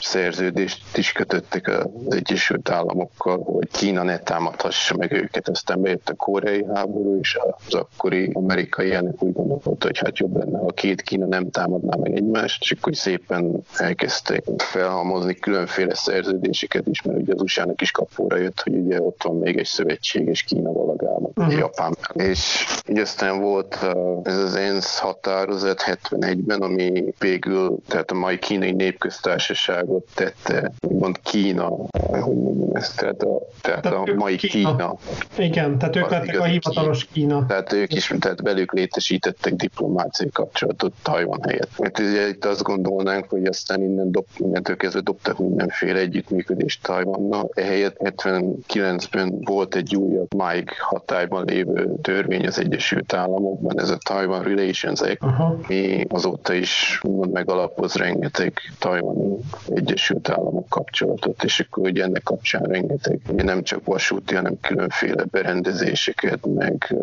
[0.00, 5.48] szerződést is kötöttek az Egyesült Államokkal, hogy Kína ne támadhassa meg őket.
[5.48, 10.36] Aztán bejött a koreai háború, és az akkori amerikai elnök úgy gondolta, hogy hát jobb
[10.36, 16.86] lenne, ha két Kína nem támadná meg egymást, és akkor szépen elkezdték felhalmozni különféle szerződéseket
[16.86, 20.42] is, mert ugye az USA-nak is kapóra jött, hogy ugye ott van még egy szövetséges
[20.42, 21.58] Kína valagában, uh-huh.
[21.58, 21.96] Japán.
[22.12, 23.78] És így aztán volt
[24.22, 31.68] ez az ENSZ határozat 71-ben, ami végül, tehát a mai kínai népköztársaságot tette, mond Kína,
[32.10, 34.76] hogy mondjam ezt, tehát a, tehát tehát a mai Kína.
[34.76, 34.96] Kína.
[35.38, 37.26] Igen, tehát ők lettek a hivatalos Kína.
[37.26, 37.46] Kína.
[37.46, 41.78] Tehát ők is, tehát velük létesítettek diplomáciai kapcsolatot Tajvan helyett.
[41.78, 47.50] Mert ugye itt azt gondolnánk, hogy aztán innen dob, innentől kezdve dobtak mindenféle együttműködést Tajvannal.
[47.76, 54.42] Ehelyett 79-ben volt egy újabb máig hatályban lévő törvény az Egyesült Államokban, ez a Taiwan
[54.42, 55.58] Relations Act, Aha.
[55.62, 59.36] ami azóta is mond megalapoz rengeteg tajvani
[59.68, 66.46] Egyesült Államok kapcsolatot, és akkor ugye ennek kapcsán rengeteg, nem csak vasúti, hanem különféle berendezéseket,
[66.54, 66.96] meg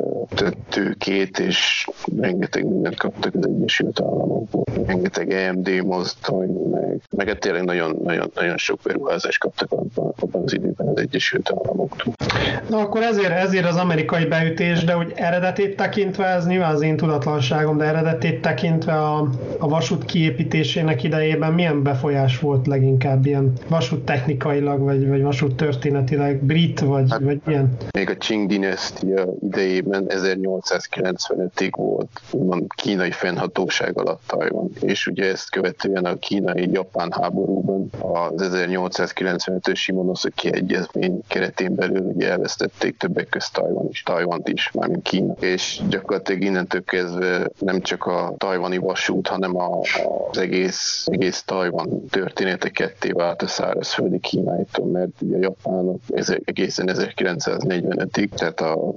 [0.69, 1.87] tőkét, és
[2.19, 4.63] rengeteg mindent kaptak az Egyesült Államokból.
[4.85, 10.53] Rengeteg EMD mozdony, meg, meg hát tényleg nagyon, nagyon, nagyon sok beruházást kaptak abban az
[10.53, 12.13] időben az Egyesült Államoktól.
[12.69, 16.97] Na akkor ezért, ezért az amerikai beütés, de hogy eredetét tekintve, ez nyilván az én
[16.97, 24.05] tudatlanságom, de eredetét tekintve a, a vasút kiépítésének idejében milyen befolyás volt leginkább ilyen vasút
[24.05, 27.77] technikailag, vagy, vagy vasút történetileg, brit, vagy, hát, vagy ilyen?
[27.91, 35.49] Még a Qing dinasztia idejében 1895-ig volt úgymond kínai fennhatóság alatt Tajvan, és ugye ezt
[35.49, 43.87] követően a kínai-japán háborúban az 1895-ös Shimonoseki egyezmény keretén belül ugye elvesztették többek közt Tajvan
[43.89, 45.33] is, Tajvant is, mármint Kína.
[45.39, 49.79] És gyakorlatilag innentől kezdve nem csak a tajvani vasút, hanem a,
[50.31, 55.99] az egész, egész Tajvan története ketté vált a szárazföldi Kínáitól, mert ugye japánok
[56.43, 58.93] egészen 1945-ig, tehát a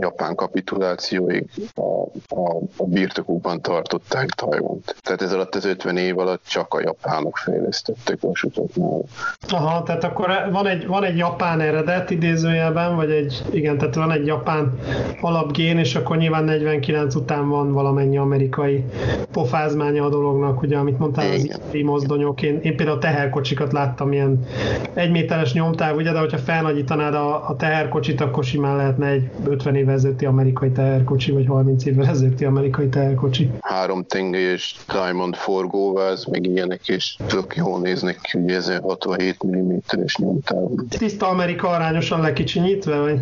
[0.00, 1.80] japán kapitulációig a,
[2.28, 4.96] a, a birtokukban tartották Tajvant.
[5.02, 9.00] Tehát ez alatt az 50 év alatt csak a japánok fejlesztettek vasutat már.
[9.48, 14.12] Aha, tehát akkor van egy, van egy japán eredet idézőjelben, vagy egy, igen, tehát van
[14.12, 14.78] egy japán
[15.20, 18.84] alapgén, és akkor nyilván 49 után van valamennyi amerikai
[19.32, 22.42] pofázmánya a dolognak, ugye, amit mondtál, az ipari mozdonyok.
[22.42, 24.46] Én, én például a teherkocsikat láttam ilyen
[24.92, 29.94] egyméteres nyomtáv, ugye, de hogyha felnagyítanád a, a teherkocsit, akkor simán lehetne egy 50 évvel
[29.94, 33.50] ezelőtti amerikai teherkocsi, vagy 30 évvel ezelőtti amerikai teherkocsi.
[33.60, 40.16] Három tengelyes Diamond forgóváz, meg ilyenek, és tök jól néznek ki, ugye ez 67 mm-es
[40.16, 40.68] nyomtáv.
[40.88, 43.18] Tiszta Amerika arányosan lekicsinyítve, vagy?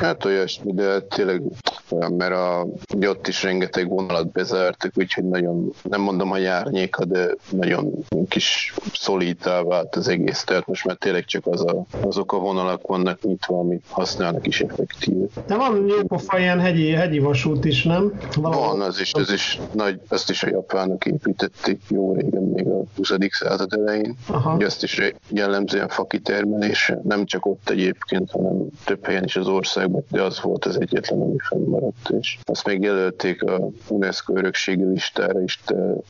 [0.00, 1.42] Hát olyasmi, de tényleg
[1.90, 2.66] olyan, mert a,
[3.06, 7.92] ott is rengeteg vonalat bezártak, úgyhogy nagyon, nem mondom a járnyéka, de nagyon
[8.28, 12.86] kis szolítá vált az egész, tehát most már tényleg csak az a, azok a vonalak
[12.86, 15.16] vannak nyitva, amit használnak is effektív.
[15.46, 18.12] De van jópofa ilyen hegyi, hegyi vasút is, nem?
[18.36, 22.66] Valahol van, az is, az is nagy, azt is a japánok építették jó régen, még
[22.66, 23.12] a 20.
[23.30, 24.16] század elején.
[24.26, 24.54] Aha.
[24.54, 30.04] Ugye azt is jellemzően fakitermelése, nem csak ott egyébként, hanem több helyen is az országban,
[30.10, 32.10] de az volt az egyetlen, ami fennmaradt.
[32.20, 35.60] És azt még jelölték a UNESCO örökségi listára is,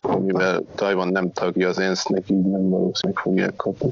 [0.00, 3.90] amivel Tajvan nem tagja az ENSZ-nek, így nem valószínűleg fogják kapni.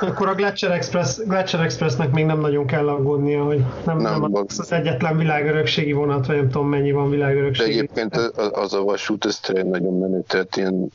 [0.00, 4.34] Akkor a Glacier, Express, Glacier Expressnek még nem nagyon kell aggódnia, hogy nem, nem, nem
[4.34, 7.70] az, az egyetlen világörökségi vonat, vagy nem tudom mennyi van világörökségi.
[7.70, 10.90] De egyébként az, az a vasút, ez tényleg nagyon menő, tehát ilyen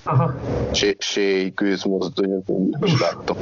[0.72, 3.38] séj, sé, gőzmozdonyok, én most láttam,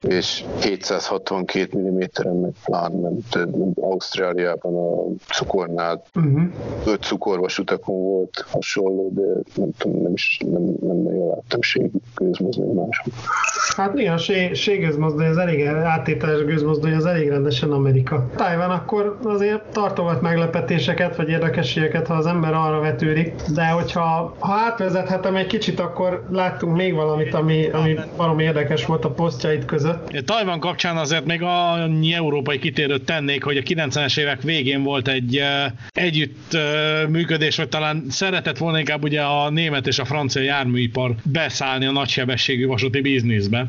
[0.00, 6.02] és 760 62 mm-en, meg pláne mint Ausztráliában a cukornál.
[6.14, 6.42] Uh-huh.
[6.86, 12.74] Öt cukorvas utakon volt hasonló, de nem tudom, nem is nem, nem nagyon láttam ségőzmozdony
[12.74, 13.12] máshol.
[13.76, 14.18] Hát igen, a
[14.54, 18.28] ségőzmozdony az elég, áttételes gőzmozdony az elég rendesen Amerika.
[18.36, 24.52] Tájván akkor azért tartogat meglepetéseket, vagy érdekességeket, ha az ember arra vetődik, de hogyha ha
[24.52, 30.22] átvezethetem egy kicsit, akkor láttunk még valamit, ami, ami valami érdekes volt a posztjait között.
[30.24, 35.42] Tajvan kapcsán azért még annyi európai kitérőt tennék, hogy a 90-es évek végén volt egy
[35.90, 36.56] együtt
[37.08, 41.92] működés, vagy talán szeretett volna inkább ugye a német és a francia járműipar beszállni a
[41.92, 43.66] nagysebességű vasúti bizniszbe.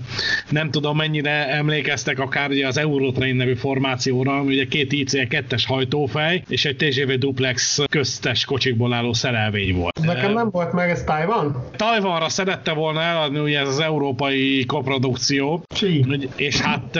[0.49, 5.63] Nem tudom mennyire emlékeztek akár ugye az Eurotrain nevű formációra, ami ugye két IC 2-es
[5.67, 9.99] hajtófej és egy TGV duplex köztes kocsikból álló szerelvény volt.
[10.01, 11.63] Nekem nem volt meg ez Tajvan?
[11.75, 15.63] Tajvanra szerette volna eladni ugye ez az európai koprodukció.
[15.75, 16.05] Sí.
[16.35, 16.99] És hát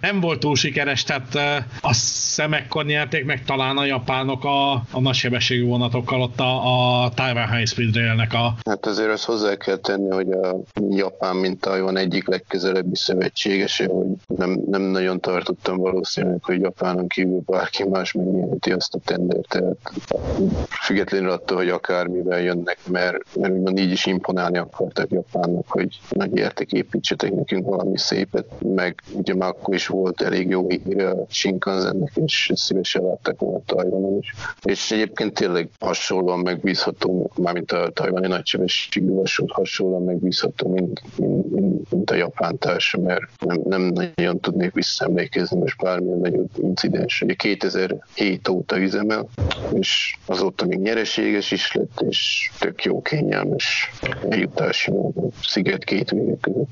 [0.00, 1.34] nem volt túl sikeres, tehát
[1.80, 7.50] a szemekkor nyerték meg talán a japánok a, a nagysebességű vonatokkal ott a, a Taiwan
[7.50, 8.54] High Speed Railnek a...
[8.64, 10.56] Hát azért azt hozzá kell tenni, hogy a
[10.90, 17.42] Japán, mint Taiwan egyik legközelebbi szövetségese, hogy nem, nem nagyon tartottam valószínűleg, hogy Japánon kívül
[17.46, 19.48] bárki más megnyerheti azt a tendert.
[19.48, 19.76] Tehát
[20.84, 26.36] függetlenül attól, hogy akármivel jönnek, mert, mert úgymond így is imponálni akartak Japánnak, hogy nagy
[26.36, 31.24] érték építsetek nekünk valami szépet, meg ugye már akkor is volt elég jó hír a
[31.28, 34.34] Shinkansennek, és szívesen látták volna Tajvanon is.
[34.62, 42.10] És egyébként tényleg hasonlóan megbízható, mármint a tajvani nagysebességű vasút hasonlóan megbízható, mint, mint, mint,
[42.10, 47.22] a japán társa, mert nem, nem nagyon tudnék visszaemlékezni most bármilyen nagyobb incidens.
[47.22, 49.28] Ugye 2007 óta üzemel,
[49.72, 53.90] és azóta még nyereséges is lett, és tök jó kényelmes
[54.30, 56.70] eljutási mód a sziget két vége között.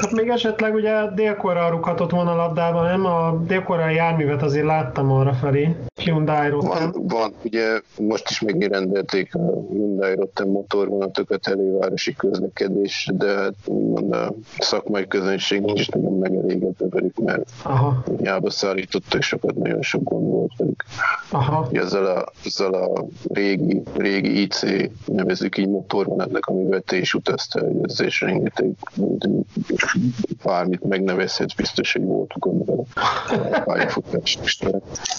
[0.00, 3.04] Hát még esetleg ugye délkorra rúghatott volna labdában, nem?
[3.04, 5.76] A délkorra járművet azért láttam arra felé.
[5.94, 9.38] Hyundai Van, van, ugye most is megrendelték a
[9.70, 17.18] Hyundai Rotem motorvonatokat elővárosi közlekedés, de hát úgymond a szakmai közönség nincs nagyon megelégedve velük,
[17.18, 20.84] mert Aha, hiába szállítottak sokat, nagyon sok gond volt velük.
[21.30, 21.68] aha.
[21.72, 24.60] Ezzel a, ezzel a régi, régi IC,
[25.04, 28.70] nevezzük így motorvonatnak, amivel te is utaztál, hogy ez is rengeteg,
[30.44, 32.82] bármit megnevezhetsz, biztos, hogy volt gond vele.
[33.52, 34.38] A Pályafutás.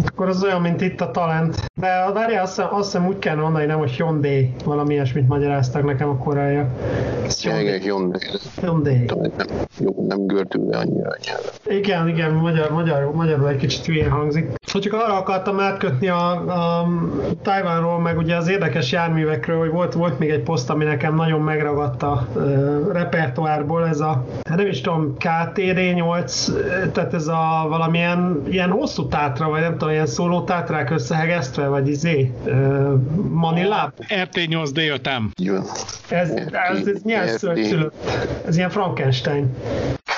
[0.06, 1.72] Akkor az olyan, mint itt a talent.
[1.76, 5.84] De várjál, azt, hiszem- azt hiszem úgy kell mondani, nem, hogy Hyundai, valami ilyesmit magyaráztak
[5.86, 6.28] nekem a.
[7.26, 8.22] Ez Igen, Hyundai.
[8.62, 9.06] Hyundai,
[9.38, 9.48] nem,
[9.80, 11.78] jó, nem gördül le annyira nyelven.
[11.80, 14.52] Igen, igen, magyar, magyar, magyarul egy kicsit hülyén hangzik.
[14.72, 16.88] Hogy csak arra akartam átkötni a, a
[17.42, 21.42] Tajvánról, meg ugye az érdekes járművekről, hogy volt, volt még egy poszt, ami nekem nagyon
[21.42, 22.28] megragadt a
[22.92, 28.70] repertoárból, ez a, hát nem is tudom, KTD 8, ö, tehát ez a valamilyen ilyen
[28.70, 32.94] hosszú tátra, vagy nem tudom, ilyen szóló tátrák összehegesztve, vagy izé, uh,
[33.30, 33.92] Manilab.
[34.08, 35.22] RT8D5M.
[35.36, 35.64] Így van.
[36.10, 37.38] Ez, ez, ez milyen RT.
[37.64, 37.94] szülött?
[38.46, 39.56] Ez ilyen Frankenstein.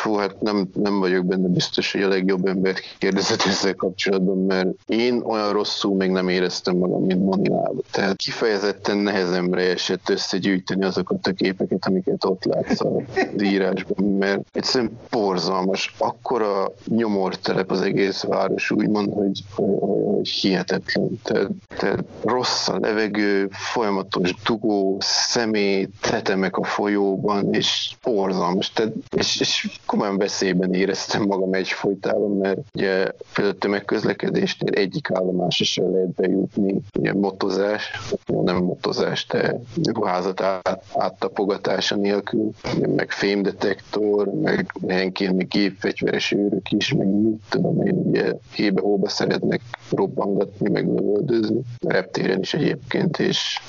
[0.02, 4.68] Fú, hát nem, nem vagyok benne biztos, hogy a legjobb embert kérdezett ezzel kapcsolatban, mert
[4.88, 7.82] én olyan rosszul még nem éreztem magam, mint Manilában.
[7.92, 14.98] Tehát kifejezetten nehezemre esett összegyűjteni azokat a képeket, amiket ott látsz az írásban, mert egyszerűen
[15.10, 15.94] borzalmas.
[15.98, 21.20] Akkora nyomortelep az egész város, úgymond, hogy, hogy, hihetetlen.
[21.24, 28.72] Tehát, tehát rossz a levegő, folyamatos dugó, szemét, tetemek a folyóban, és borzalmas.
[28.72, 35.92] Tehát, és, és komolyan veszélyben éreztem magam egyfolytában, mert ugye például tömegközlekedésnél egyik állomásra sem
[35.92, 37.92] lehet bejutni, ugye motozás,
[38.26, 39.60] nem motozás, de
[39.94, 42.50] ruházat át, áttapogatása nélkül,
[42.96, 49.62] meg fémdetektor, meg helyenként még gépfegyveres őrök is, meg mit tudom én, ugye hébe-hóba szeretnek
[49.90, 53.60] robbangatni, meg lövöldözni, reptéren is egyébként, és,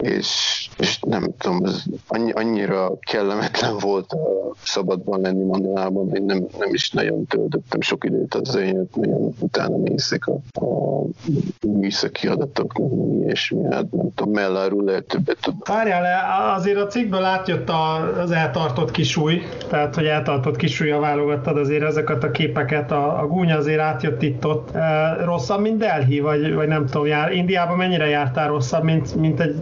[0.00, 6.46] és, és nem tudom, ez annyi, annyira kellemetlen volt a szabadban lenni Manilában, hogy nem,
[6.58, 8.58] nem is nagyon töltöttem sok időt az
[8.94, 11.02] nagyon utána nézzek a, a
[11.66, 15.54] műszaki adatoknak, ilyesmi, hát nem tudom, melláról lehet többet tud.
[15.64, 16.04] Várjál
[16.56, 17.70] azért a cikkből átjött
[18.22, 23.56] az eltartott kisúj, tehát hogy eltartott kisúlyra válogattad azért ezeket a képeket, a, a gúnya
[23.56, 24.74] azért átjött itt-ott.
[24.74, 29.40] E, rosszabb, mint Delhi, vagy, vagy nem tudom, jár, Indiában mennyire jártál rosszabb, mint, mint
[29.40, 29.54] egy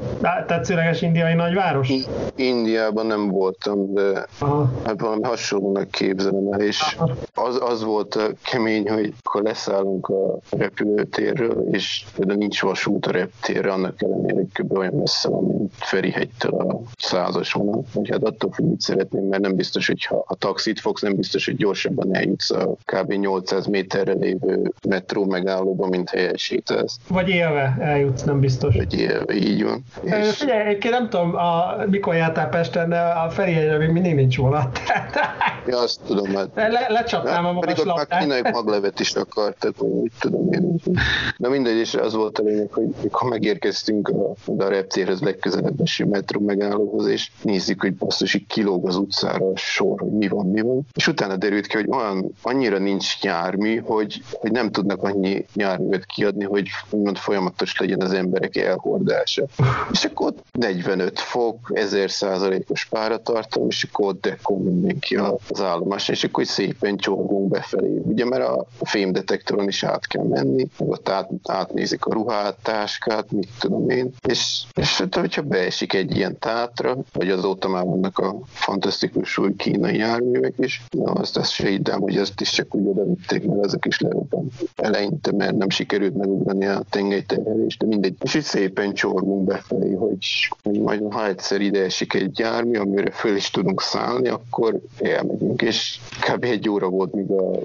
[0.47, 1.93] tetszőleges indiai nagyváros?
[2.37, 4.71] Indiában nem voltam, de Aha.
[4.85, 5.23] hát valami
[5.71, 6.97] hasonlónak képzelem el, és
[7.35, 13.73] az, az volt kemény, hogy akkor leszállunk a repülőtérről, és például nincs vasút a reptérre,
[13.73, 14.79] annak ellenére, hogy kb.
[14.79, 17.53] olyan messze van, mint Ferihegytől a százas.
[17.95, 21.15] Hogy hát attól függ, mit szeretném, mert nem biztos, hogy ha a taxit fogsz, nem
[21.15, 23.13] biztos, hogy gyorsabban eljutsz a kb.
[23.13, 26.99] 800 méterre lévő metró megállóba, mint helyes sétálsz.
[27.09, 28.77] Vagy élve eljutsz, nem biztos.
[28.77, 29.85] Vagy élve, így van.
[30.03, 34.37] És Figyelj, egyébként nem tudom, a, mikor jártál Pesten, de a Ferihegyre még mindig nincs
[34.37, 34.79] vonat.
[35.67, 39.15] ja, azt tudom, hát Le, lecsapnám a Hát, magas pedig ott már kínai maglevet is
[39.15, 40.81] akartak, vagy mit tudom én.
[41.39, 46.05] De mindegy, és az volt a lényeg, hogy mikor megérkeztünk a, a reptérhez legközelebb eső
[46.05, 50.47] metró megállóhoz, és nézzük, hogy basszus, így kilóg az utcára a sor, hogy mi van,
[50.47, 50.87] mi van.
[50.95, 56.07] És utána derült ki, hogy olyan, annyira nincs jármű, hogy, hogy nem tudnak annyi járművet
[56.07, 59.45] kiadni, hogy úgymond folyamatos legyen az emberek elhordása.
[59.93, 65.17] És akkor ott 45 fok, 1000 százalékos páratartalom, és akkor ott dekon mindenki
[65.51, 68.01] az állomáson, és akkor szépen csorgunk befelé.
[68.05, 73.31] Ugye, mert a fémdetektoron is át kell menni, meg ott át, átnézik a ruhát, táskát,
[73.31, 78.19] mit tudom én, és, és hát, hogyha beesik egy ilyen tátra, vagy azóta már vannak
[78.19, 82.75] a fantasztikus új kínai járművek is, na azt, azt se hiddám, hogy azt is csak
[82.75, 87.87] úgy oda vitték, mert azok is lerobban eleinte, mert nem sikerült megugrani a tengelyterhelést, de
[87.87, 88.15] mindegy.
[88.23, 90.19] És így szépen csorgunk befelé, hogy,
[90.63, 94.81] hogy majd ha egyszer ide esik egy jármű, amire föl is tudunk szállni, akkor
[95.31, 96.45] elmegyünk, és kb.
[96.45, 97.59] egy óra volt, míg a,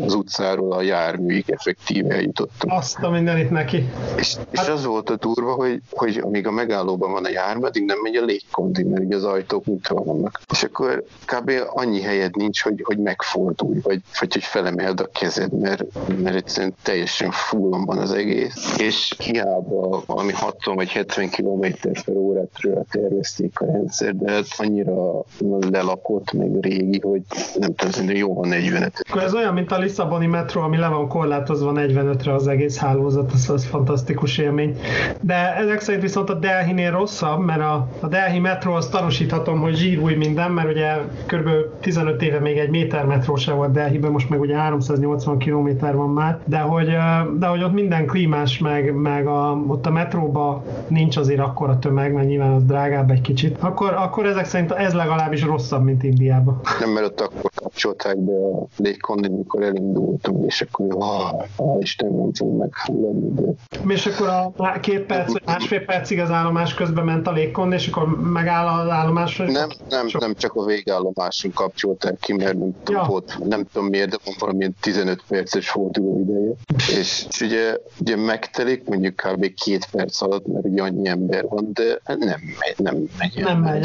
[0.00, 2.72] az utcáról a járműig effektíve eljutottunk.
[2.72, 3.88] Azt a mindenit neki.
[4.16, 7.84] És, és az volt a durva, hogy, hogy amíg a megállóban van a jármű, addig
[7.84, 10.40] nem megy a légkondi, mert ugye az ajtók nyitva vannak.
[10.52, 11.50] És akkor kb.
[11.66, 15.84] annyi helyed nincs, hogy, hogy megfordulj, vagy, vagy hogy felemeld a kezed, mert,
[16.22, 18.76] mert egyszerűen teljesen fullon van az egész.
[18.78, 25.24] És hiába valami 60 vagy 70 km per órátról tervezték a rendszer, de hát annyira
[25.70, 27.22] lelakott, meg régi, hogy
[27.58, 30.88] nem tudom, szerintem jó, ha 40 Akkor ez olyan, mint a Lisszaboni metró, ami le
[30.88, 34.78] van korlátozva 45-re az egész hálózat, ez az fantasztikus élmény.
[35.20, 39.60] De ezek szerint viszont a Delhi-nél rossz rosszabb, mert a, a Delhi metró azt tanúsíthatom,
[39.60, 40.96] hogy zsírúj minden, mert ugye
[41.26, 41.48] kb.
[41.80, 46.10] 15 éve még egy méter metró se volt Delhiben, most meg ugye 380 km van
[46.10, 46.96] már, de hogy,
[47.38, 52.12] de hogy ott minden klímás, meg, meg a, ott a metróba nincs azért akkora tömeg,
[52.12, 56.60] mert nyilván az drágább egy kicsit, akkor, akkor ezek szerint ez legalábbis rosszabb, mint Indiában.
[56.80, 62.58] Nem, ott akkor kapcsolták be a légkondit, mikor elindultunk, és akkor, ah, Isten nem fog
[62.58, 63.42] meghulladni.
[63.42, 63.52] De...
[63.92, 67.88] És akkor a két perc, vagy másfél percig az állomás közben ment a légkond, és
[67.88, 69.36] akkor megáll az állomás?
[69.36, 70.20] Nem, nem, Sok...
[70.20, 73.04] nem csak a végállomáson kapcsolták ki, mert nem, ja.
[73.08, 76.52] volt, nem tudom miért, de van valamilyen 15 perces forduló ideje.
[76.76, 79.54] És, és ugye, ugye megtelik mondjuk kb.
[79.54, 83.42] két perc alatt, mert ugye annyi ember van, de nem megy, nem megy.
[83.44, 83.80] Nem megy,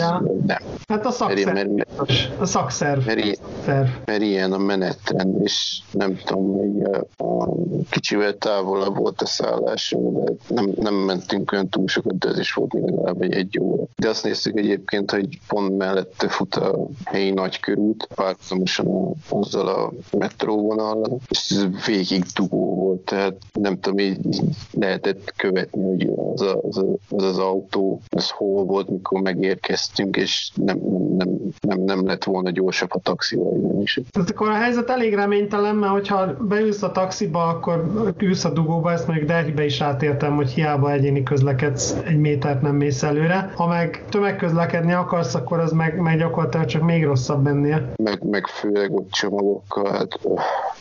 [0.45, 0.57] nem.
[0.87, 1.53] Hát a szakszerv.
[1.53, 3.04] Mert, mert, a szakszerv.
[3.05, 3.87] Mert, szerv.
[4.05, 6.87] mert ilyen a menetrend, és nem tudom, még
[7.17, 7.49] a,
[7.89, 12.53] kicsivel távolabb volt a szállásunk, de nem, nem mentünk olyan túl sokat, de ez is
[12.53, 13.83] volt még legalább egy, egy óra.
[13.95, 21.19] De azt néztük egyébként, hogy pont mellette fut a helyi nagykörút, párhuzamosan azzal a metróvonal,
[21.29, 24.41] és ez végig dugó volt, tehát nem tudom, így
[24.71, 30.15] lehetett követni, hogy az a, az, a, az, az autó, az hol volt, mikor megérkeztünk,
[30.15, 30.79] és nem,
[31.17, 31.29] nem,
[31.59, 34.01] nem, nem lett volna gyorsabb a taxival is.
[34.11, 38.91] Tehát akkor a helyzet elég reménytelen, mert hogyha beülsz a taxiba, akkor ülsz a dugóba,
[38.91, 43.51] ezt mondjuk Delhibe is átértem, hogy hiába egyéni közlekedsz, egy métert nem mész előre.
[43.55, 47.93] Ha meg tömegközlekedni akarsz, akkor az meg, meg gyakorlatilag csak még rosszabb ennél.
[47.95, 50.19] Meg, meg főleg ott csomagokkal, hát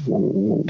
[0.07, 0.62] nem, nem,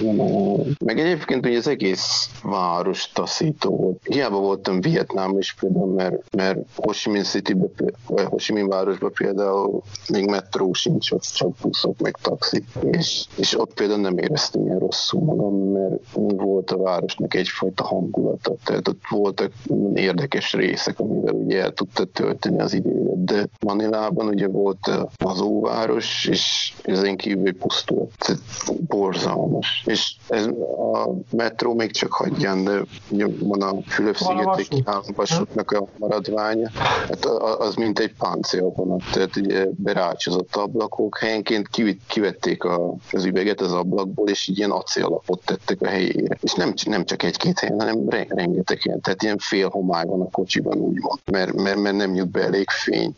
[0.00, 4.00] nem, nem, meg egyébként ugye az egész város taszító volt.
[4.04, 7.66] Hiába voltam Vietnám is például, mert, mert Ho Chi Minh City-be,
[8.06, 12.64] vagy Ho Chi Minh városban például még metró sincs, ott csak buszok, meg taxi.
[12.90, 15.92] És, és ott például nem éreztem ilyen rosszul magam, mert
[16.36, 18.54] volt a városnak egyfajta hangulata.
[18.64, 19.52] Tehát ott voltak
[19.94, 23.24] érdekes részek, amivel ugye el tudta tölteni az időt.
[23.24, 28.38] De Manilában ugye volt az óváros, és ezen kívül pusztult.
[28.86, 29.82] Borzalmas.
[29.86, 36.70] És ez a metró még csak hagyján, de ugye van a Fülöp-szigetek államvasútnak a maradványa.
[37.08, 37.24] Hát
[37.58, 40.48] az mint egy páncélvonat, tehát ugye berácsozott
[40.80, 41.68] lakók helyenként
[42.06, 42.64] kivették
[43.12, 46.38] az üveget az ablakból, és így ilyen acéllapot tettek a helyére.
[46.40, 49.00] És nem, nem csak egy-két helyen, hanem rengeteg helyen.
[49.00, 52.68] Tehát ilyen fél homály van a kocsiban, úgymond, mert, mert, mert nem jut be elég
[52.70, 53.14] fény.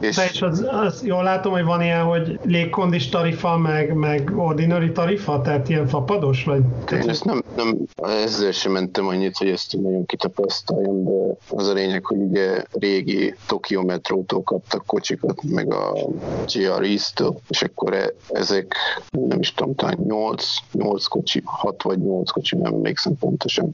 [0.00, 4.92] És, és az, az, jól látom, hogy van ilyen, hogy légkondis tarifa, meg, meg ordinary
[4.92, 6.44] tarifa, tehát ilyen fapados?
[6.44, 6.62] Vagy...
[6.92, 11.72] Én ezt nem, nem, ezzel sem mentem annyit, hogy ezt nagyon kitapasztaljam, de az a
[11.72, 15.92] lényeg, hogy ugye régi Tokio metrótól kaptak kocsikat, meg a
[16.52, 18.74] GRE 10-től, és akkor e- ezek
[19.10, 23.70] nem is tudom, talán 8, 8 kocsi, 6 vagy 8 kocsi, nem emlékszem pontosan.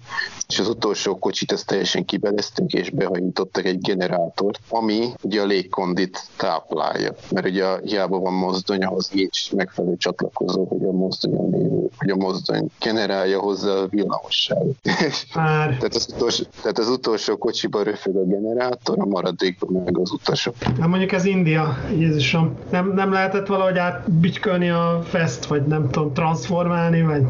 [0.49, 6.23] És az utolsó kocsit ezt teljesen kibeleztünk, és behajítottak egy generátort, ami ugye a légkondit
[6.37, 11.89] táplálja, mert ugye a, hiába van mozdony, ahhoz nincs megfelelő csatlakozó, hogy a mozdonyon lévő,
[11.99, 14.77] hogy a mozdony generálja hozzá a villamosságot.
[15.33, 20.55] tehát, az utolsó, tehát az utolsó kocsiban röfög a generátor, a maradékban meg az utasok.
[20.79, 22.57] Nem mondjuk ez India, Jézusom.
[22.71, 27.23] Nem, nem lehetett valahogy átbütykölni a fest, vagy nem tudom, transformálni, vagy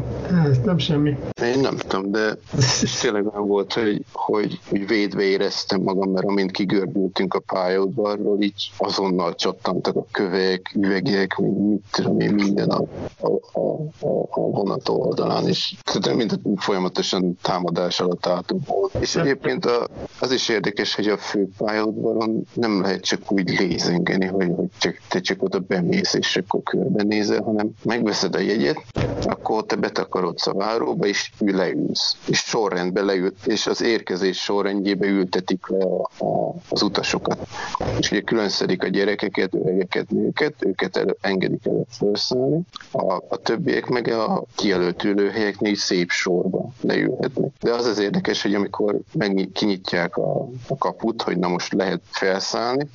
[0.49, 1.17] ez nem semmi.
[1.41, 2.37] Én nem tudom, de
[3.01, 8.71] tényleg olyan volt, hogy, hogy, hogy védve éreztem magam, mert amint kigörbültünk a pályaudvarról, így
[8.77, 12.83] azonnal csattantak a kövek, üvegek, mit tudom én, minden a,
[13.19, 13.59] a, a,
[13.99, 18.63] a, a vonat oldalán, és tehát mint folyamatosan támadás alatt álltunk.
[18.99, 19.87] És egyébként a,
[20.19, 24.97] az is érdekes, hogy a fő pályaudvaron nem lehet csak úgy lézengeni, hogy, hogy csak,
[25.07, 28.83] te csak oda bemész, és akkor körbenézel, hanem megveszed a jegyet,
[29.21, 32.17] akkor te betakarodsz a váróba, és leülsz.
[32.27, 37.47] És sorrendbe leült, és az érkezés sorrendjébe ültetik le a, a, az utasokat.
[37.99, 42.61] És ugye külön szedik a gyerekeket, öregeket, nőket, őket el, engedik el felszállni.
[42.91, 47.51] A, a többiek meg a kijelölt ülőhelyeknél szép sorba leülhetnek.
[47.59, 52.01] De az az érdekes, hogy amikor meg kinyitják a, a kaput, hogy na most lehet
[52.09, 52.87] felszállni,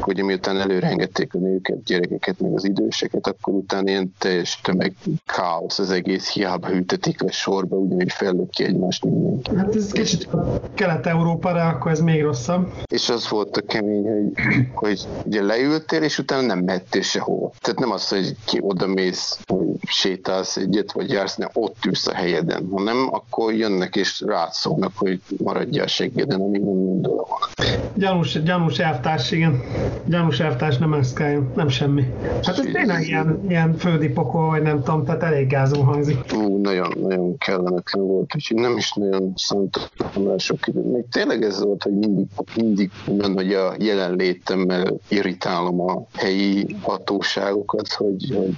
[0.00, 1.82] hogy miután előre engedték a nőket,
[2.12, 4.94] gyerekeket, meg az időseket, akkor utána ilyen teljes tömeg
[5.26, 9.56] káosz az egész, hiába ültetik le sorba, ugyanúgy fellök ki egymást mindenki.
[9.56, 10.28] Hát ez kicsit
[10.74, 12.72] Kelet-Európára, akkor ez még rosszabb.
[12.86, 14.34] És az volt a kemény, hogy,
[14.74, 17.50] hogy ugye leültél, és utána nem mehettél sehova.
[17.60, 22.06] Tehát nem az, hogy ki oda mész, hogy sétálsz egyet, vagy jársz, nem ott ülsz
[22.06, 27.50] a helyeden, hanem akkor jönnek és rátszólnak, hogy maradjál seggeden, amíg nem indul a
[27.94, 29.60] Gyanús, gyanús elvtárs, igen.
[30.06, 32.01] Gyanús elvtárs nem eszkáljon, nem semmi.
[32.44, 36.18] Hát ez tényleg ilyen, ilyen földi pokol, vagy nem tudom, tehát elég gázó hangzik.
[36.34, 40.92] Ú, nagyon, nagyon kellemetlen volt, úgyhogy nem is nagyon számítottam el sok időt.
[40.92, 42.26] Még tényleg ez volt, hogy mindig,
[42.56, 48.54] mindig olyan, hogy a jelenlétemmel irritálom a helyi hatóságokat, hogy, hogy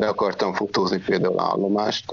[0.00, 2.12] le akartam fotózni például állomást.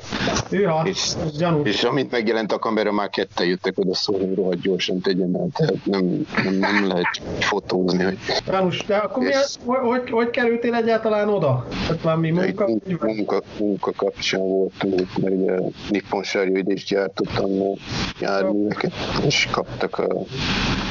[0.49, 1.67] Őha, És, gyanús.
[1.67, 5.47] és amint megjelent a kamera, már ketten jöttek oda szólni, hogy rohadt gyorsan tegyen el,
[5.53, 10.29] tehát nem, nem, nem lehet fotózni, hogy Gyanús, de akkor És- hogy, hogy, hogy
[10.65, 11.65] kerültél egyáltalán oda?
[11.87, 12.67] Tehát valami munka?
[12.67, 15.53] munka, munka, munka kapcsán voltunk, mert ugye
[15.89, 17.73] Nippon sárgyűjtést gyártottam a
[18.19, 18.91] járműveket,
[19.25, 20.07] és kaptak a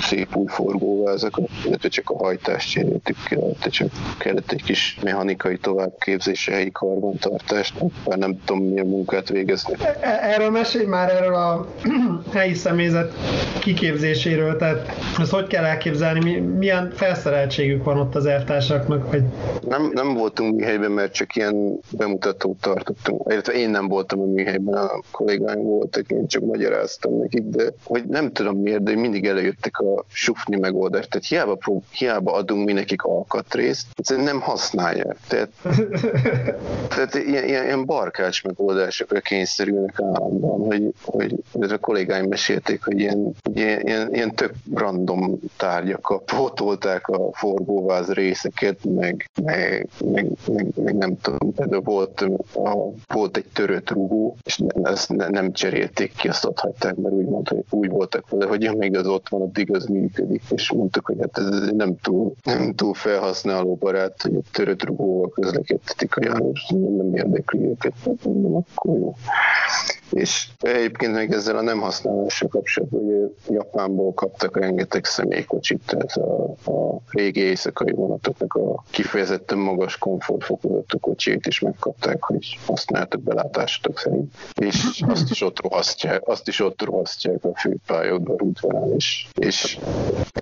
[0.02, 5.56] szép új forgóvázakat, illetve csak a hajtást cseréltük ki, rajta, csak kellett egy kis mechanikai
[5.58, 7.74] továbbképzés, helyi karbantartást,
[8.06, 9.74] már nem tudom milyen munkát végezni.
[9.80, 11.66] E- Erről mesélj már erről a
[12.34, 13.12] helyi személyzet
[13.58, 19.22] kiképzéséről, tehát ezt hogy kell elképzelni, mi, milyen felszereltségük van ott az eltársaknak, vagy
[19.68, 24.74] Nem, nem voltunk műhelyben, mert csak ilyen bemutatót tartottunk, illetve én nem voltam a műhelyben,
[24.74, 29.78] a kollégáim voltak, én csak magyaráztam nekik, de hogy nem tudom miért, de mindig előjöttek
[29.78, 35.16] a sufni megoldást, tehát hiába, prób- hiába adunk mi nekik alkatrészt, egyszerűen nem használják.
[35.28, 35.48] Tehát,
[36.88, 43.34] tehát ilyen, ilyen, ilyen barkács megoldásokra kényszerülnek állandóan, hogy, hogy a kollégáim mesélték, hogy ilyen,
[43.54, 49.53] ilyen, ilyen, ilyen tök random tárgyakkal pótolták a forgóváz részeket, meg, meg,
[50.04, 52.20] meg, meg, meg nem tudom, például volt,
[52.54, 57.14] a, volt egy törött rugó, és ezt ne, nem cserélték ki, azt ott hagyták, mert
[57.14, 60.72] úgy, mondta, hogy úgy voltak vele, hogy amíg az ott van, addig az működik, és
[60.72, 66.16] mondtuk, hogy hát ez nem túl, nem túl felhasználó barát, hogy egy törött rugóval közlekedtetik
[66.16, 69.14] a János, nem érdekli őket, hát mondom, akkor jó.
[70.10, 76.54] És egyébként meg ezzel a nem használással kapcsolatban, hogy Japánból kaptak rengeteg személykocsit, tehát a,
[76.70, 78.84] a régi éjszakai vonatoknak a
[79.44, 84.34] kifejezetten magas komfortfokozatú kocsijét is megkapták, hogy használtak belátásatok szerint.
[84.54, 84.76] És
[85.14, 89.28] azt is ott rohasztják, azt is ott rohasztják a főpályaudvar udvarán is.
[89.34, 89.78] És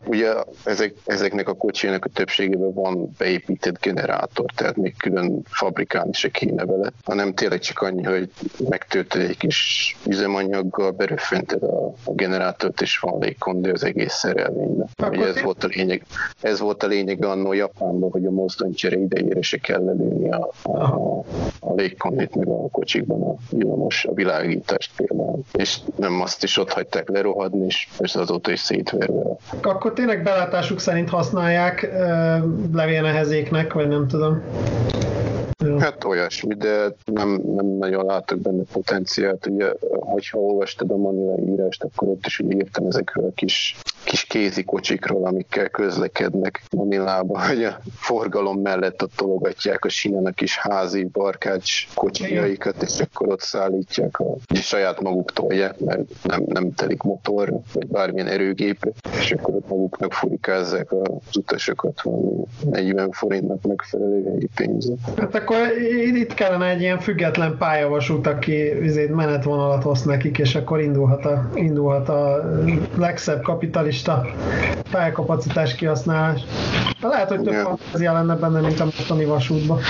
[0.07, 0.33] ugye
[0.65, 6.65] ezek, ezeknek a kocsinak a többségében van beépített generátor, tehát még külön fabrikálni se kéne
[6.65, 8.31] vele, hanem tényleg csak annyi, hogy
[8.69, 14.89] megtöltöd egy kis üzemanyaggal, beröffented a, a generátort, és van légkondi az egész szerelvényben.
[15.11, 16.05] Ugye ez volt a lényeg,
[16.41, 18.31] ez volt a lényeg annó Japánban, hogy a
[18.93, 21.19] mozdonycsere idejére se kell lelőni a, a,
[21.61, 25.41] a légkondit, meg a kocsikban a villamos, a világítást például.
[25.53, 29.37] És nem azt is ott hagyták lerohadni, és persze azóta is szétverve.
[29.63, 31.91] akkor tényleg belátásuk szerint használják
[32.73, 34.43] levélnehezéknek, vagy nem tudom.
[35.79, 39.47] Hát olyasmi, de nem, nem nagyon látok benne potenciált.
[39.47, 44.25] Ugye, hogyha olvastad a Manila írást, akkor ott is ugye írtam ezekről a kis, kis
[44.25, 50.57] kézi kocsikról, amikkel közlekednek Manilába, hogy a forgalom mellett ott tologatják a sinen a kis
[50.59, 56.75] házi barkács kocsijaikat, és akkor ott szállítják, a, és saját maguk tolják, mert nem, nem
[56.75, 63.63] telik motor, vagy bármilyen erőgép, és akkor ott maguknak furikázzák az utasokat valami 40 forintnak
[63.63, 64.99] megfelelő helyi pénzet.
[65.17, 65.57] Hát akkor
[66.15, 68.73] itt kellene egy ilyen független pályavasút, aki
[69.11, 72.51] menetvonalat hoz nekik, és akkor indulhat a, indulhat a
[72.97, 73.43] legszebb
[73.93, 74.27] kapitalista
[74.91, 76.41] pályakapacitás kihasználás.
[77.01, 79.81] De lehet, hogy több fantázia lenne benne, mint a mostani vasútban.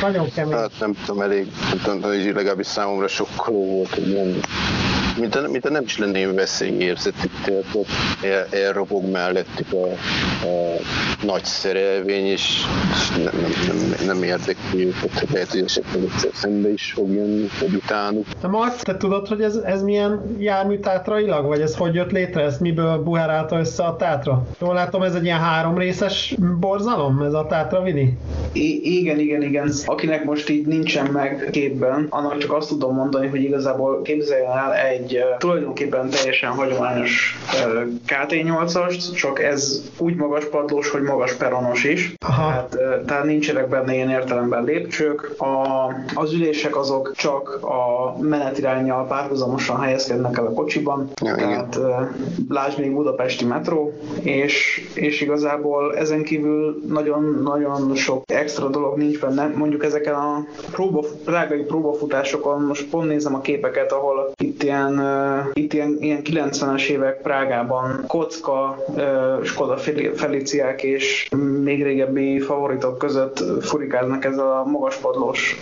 [0.00, 0.52] Nagyon kemény.
[0.54, 4.40] Hát nem tudom, elég, nem tudom, hogy legalábbis számomra sokkoló volt, hogy ilyen,
[5.18, 7.86] mint a, mint a nem is lenne veszélyérzetük, tehát
[8.22, 9.86] el, elrobog mellettük a,
[10.46, 10.80] a
[11.22, 12.62] nagy szerelvény, és,
[12.92, 17.10] és nem, nem, nem, nem érdekli őket, hogy lehet, hogy esetleg egyszer szembe is fog
[17.12, 18.26] jönni, vagy utánuk.
[18.40, 22.42] De Mark, te tudod, hogy ez, ez milyen jármű tátrailag, vagy ez hogy jött létre,
[22.42, 24.46] ez miből buherálta össze a tátra?
[24.60, 28.16] Jól látom, ez egy ilyen három részes borzalom, ez a tátra vidi?
[28.52, 29.72] I- igen, igen, igen.
[29.84, 34.74] Akinek most így nincsen meg képben, annak csak azt tudom mondani, hogy igazából képzeljen el
[34.74, 41.84] egy uh, tulajdonképpen teljesen hagyományos uh, KT8-ast, csak ez úgy magas padlós, hogy magas peronos
[41.84, 42.14] is.
[42.26, 42.66] Aha.
[42.68, 45.34] Tehát, tehát nincsenek benne ilyen értelemben lépcsők.
[45.38, 51.10] A, az ülések azok csak a menetirányjal párhuzamosan helyezkednek el a kocsiban.
[51.24, 51.48] Ja, igen.
[51.48, 52.08] tehát uh,
[52.48, 59.46] lásd még Budapesti metró, és, és igazából ezen kívül nagyon-nagyon sok extra dolog nincs benne.
[59.56, 65.46] Mondjuk ezeken a próba, prágai próbafutásokon, most pont nézem a képeket, ahol itt ilyen, uh,
[65.52, 68.84] itt ilyen, ilyen 90-es évek Prágában kocka,
[69.42, 69.76] Skoda
[70.14, 71.28] Feliciák és
[71.62, 75.56] még régebbi favoritok között furikáznak ezzel a magaspadlós,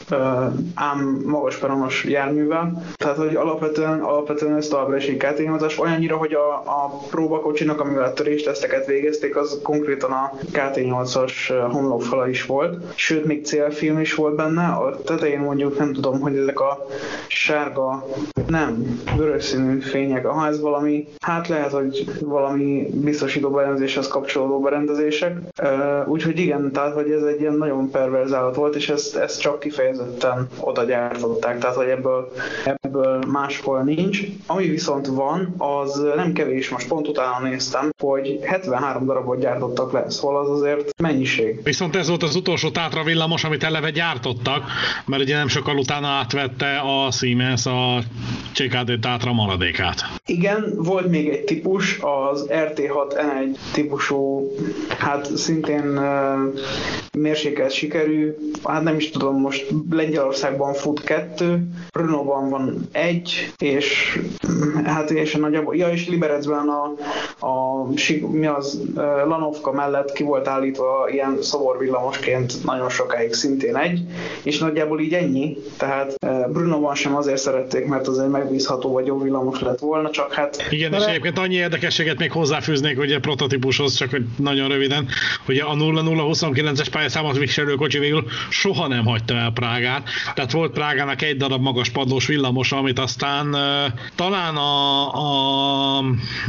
[0.74, 2.82] ám magasperonos járművel.
[2.96, 8.04] Tehát, hogy alapvetően, alapvetően ez továbbra is egy KT8-as, olyannyira, hogy a, a próbakocsinak, amivel
[8.04, 11.32] a törésteszteket végezték, az konkrétan a KT8-as
[11.70, 16.36] homlokfala is volt, sőt, még célfilm is volt benne, a tetején mondjuk nem tudom, hogy
[16.36, 16.86] ezek a
[17.26, 18.06] sárga,
[18.46, 25.38] nem, vörös színű fények, ha ez valami, hát lehet, hogy valami biztosító berendezéshez kapcsolódó berendezések,
[26.06, 30.48] úgyhogy igen, tehát hogy ez egy ilyen nagyon perverzálat volt, és ezt, ezt csak kifejezetten
[30.60, 32.32] oda gyártották, tehát hogy ebből,
[32.64, 34.20] ebből máshol nincs.
[34.46, 40.10] Ami viszont van, az nem kevés, most pont utána néztem, hogy 73 darabot gyártottak le,
[40.10, 41.60] szóval az azért mennyiség.
[41.62, 44.64] Viszont ez volt az utolsó Tátra villamos, amit eleve gyártottak,
[45.04, 47.98] mert ugye nem sokkal utána átvette a Siemens a
[48.52, 49.96] CKD Tátra maradékát.
[50.26, 54.52] Igen, volt még egy típus, az RT6N1 típusú,
[54.98, 56.60] hát szintén uh,
[57.12, 64.18] mérsékelt sikerű, hát nem is tudom, most Lengyelországban fut kettő, Renault-ban van egy, és
[64.84, 66.92] hát és a nagyobb, ja és Liberecben a,
[67.46, 67.84] a,
[68.30, 68.82] mi az,
[69.26, 74.00] Lanovka mellett ki volt állítva ilyen szavorvillamosként nagyon sokáig szintén egy,
[74.42, 76.18] és nagyjából így ennyi, tehát
[76.52, 80.66] Brunoban sem azért szerették, mert az egy megbízható vagy jó villamos lett volna, csak hát...
[80.70, 85.08] Igen, és egyébként annyi érdekességet még hozzáfűznék, hogy a prototípushoz, csak hogy nagyon röviden,
[85.44, 91.22] hogy a 0029-es pályászámot viselő kocsi végül soha nem hagyta el Prágát, tehát volt Prágának
[91.22, 93.60] egy darab magas padlós villamos, amit aztán uh,
[94.14, 95.98] talán a, a,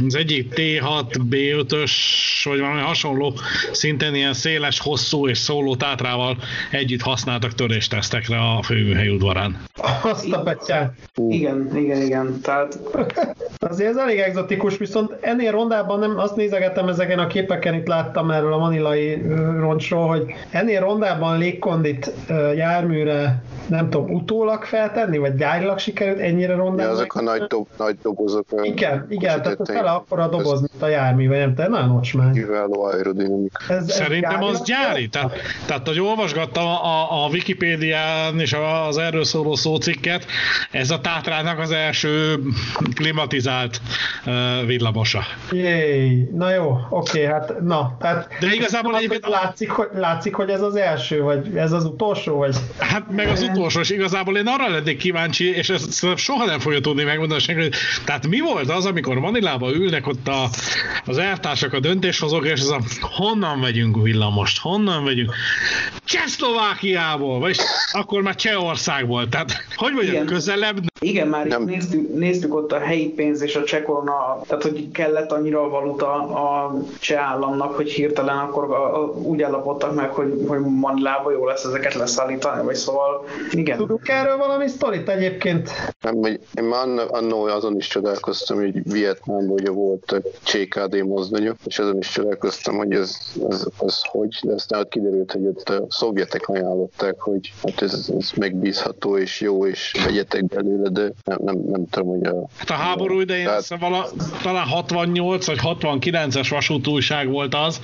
[0.06, 1.92] az egyik T6 B5-ös,
[2.44, 3.34] vagy valami hasonló,
[3.72, 6.36] szintén ilyen széles, hosszú és szóló tátrával
[6.70, 9.60] együtt használtak töréstesztekre a főműhely udvarán.
[10.02, 10.94] Azt a betyát.
[11.28, 12.37] Igen, igen, igen.
[12.42, 12.78] Tehát...
[13.58, 18.30] Azért ez elég egzotikus, viszont ennél rondában nem, azt nézegettem ezeken a képeken, itt láttam
[18.30, 19.22] erről a manilai
[19.58, 22.12] roncsról, hogy ennél rondában légkondit
[22.54, 26.86] járműre nem tudom, utólag feltenni, vagy gyárilag sikerült ennyire rondán?
[26.86, 28.46] Ja, azok a nagy, dob, nagy dobozok.
[28.62, 31.96] Igen, igen, tehát ez fele akkor a doboz, mint a jármű, vagy nem, te nagyon
[31.96, 32.32] ocsmány.
[32.32, 33.52] Kiváló aerodinamik.
[33.68, 35.32] Ez, ez Szerintem az gyári, tehát,
[35.66, 38.56] tehát hogy olvasgattam a, a, a Wikipédián és
[38.88, 40.26] az erről szóló szócikket,
[40.70, 42.27] ez a Tátrának az első
[42.94, 43.80] klimatizált
[44.66, 45.24] villamosa.
[45.52, 47.96] Jéj, na jó, oké, hát na.
[48.00, 49.26] Tehát De igazából egyébként...
[49.28, 52.56] Látszik hogy, látszik, hogy ez az első, vagy ez az utolsó, vagy?
[52.78, 56.80] Hát meg az utolsó, és igazából én arra lennék kíváncsi, és ezt soha nem fogja
[56.80, 57.68] tudni megmondani senki,
[58.04, 60.48] tehát mi volt az, amikor Manilába ülnek ott a,
[61.04, 65.34] az eltársak, a döntéshozók, és az a honnan vegyünk villamost, honnan vegyünk?
[66.04, 67.56] Csehszlovákiából, vagy
[67.92, 70.78] akkor már Csehországból, tehát hogy vagyunk közelebb?
[71.00, 71.64] Igen, már nem.
[71.64, 75.68] Néztük, néztük ott a helyi pénz és a cseh korona, tehát hogy kellett annyira a
[75.68, 81.30] valuta a cseh államnak, hogy hirtelen akkor a, a, úgy állapodtak meg, hogy, hogy Manilába
[81.30, 83.76] jó lesz ezeket leszállítani, vagy szóval igen.
[83.76, 85.70] Tudunk erről valami sztorit egyébként?
[86.00, 91.78] Nem, hogy én már annó azon is csodálkoztam, hogy Vietnámban ugye volt CKD mozdonyok, és
[91.78, 93.16] azon is csodálkoztam, hogy ez,
[93.48, 98.30] ez, ez hogy, de aztán kiderült, hogy ott a szovjetek ajánlották, hogy hát ez, ez
[98.36, 102.48] megbízható és jó, és vegyetek belőle, de nem, nem, nem tudom, hogy a...
[102.56, 103.78] Hát a háború idején tehát...
[103.80, 104.06] vala,
[104.42, 107.80] talán 68 vagy 69-es vasútújság volt az,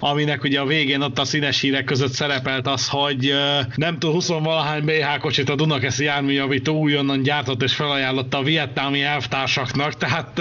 [0.00, 3.34] aminek ugye a végén ott a színes hírek között szerepelt az, hogy
[3.74, 9.02] nem tudom, 20 valahány BH kocsit a Dunakeszi járműjavító újonnan gyártott és felajánlotta a vietnámi
[9.02, 10.40] elvtársaknak, tehát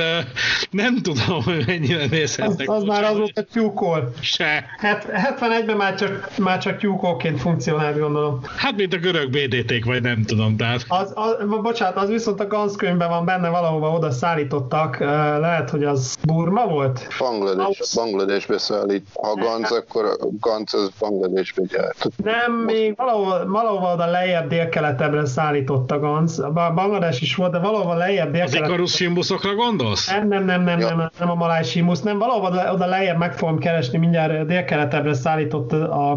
[0.70, 2.70] nem tudom, hogy mennyire nézhetnek.
[2.70, 4.14] Az, az már azóta tyúkol.
[4.20, 4.66] Se.
[4.78, 5.08] Hát,
[5.40, 8.40] 71-ben már csak, már csak tyúkóként funkcionál, gondolom.
[8.58, 10.86] Hát, mint a görög BDT-k, vagy nem tudom, tehát.
[10.88, 15.00] Az, az, bocsánat, az viszont a Ganz könyvben van benne, valahova oda szállítottak,
[15.40, 17.08] lehet, hogy az Burma volt?
[17.20, 19.08] Bangladesh, Bangladesbe szállít.
[19.14, 22.08] Ha Ganz, akkor a Ganz az Bangladesbe gyárt.
[22.24, 26.42] Nem, még valahol, valahol oda lejjebb délkeletebbre szállított a Ganz.
[26.54, 28.66] Bangladesh is volt, de valahol lejjebb délkeletebbre.
[28.66, 30.08] Az Icarus Simbuszokra gondolsz?
[30.08, 30.96] Nem, nem, nem, nem, ja.
[30.96, 35.14] nem, nem a Malaj Simbusz, nem, valahol oda, oda lejjebb meg fogom keresni, mindjárt délkeletebbre
[35.14, 36.12] szállított a,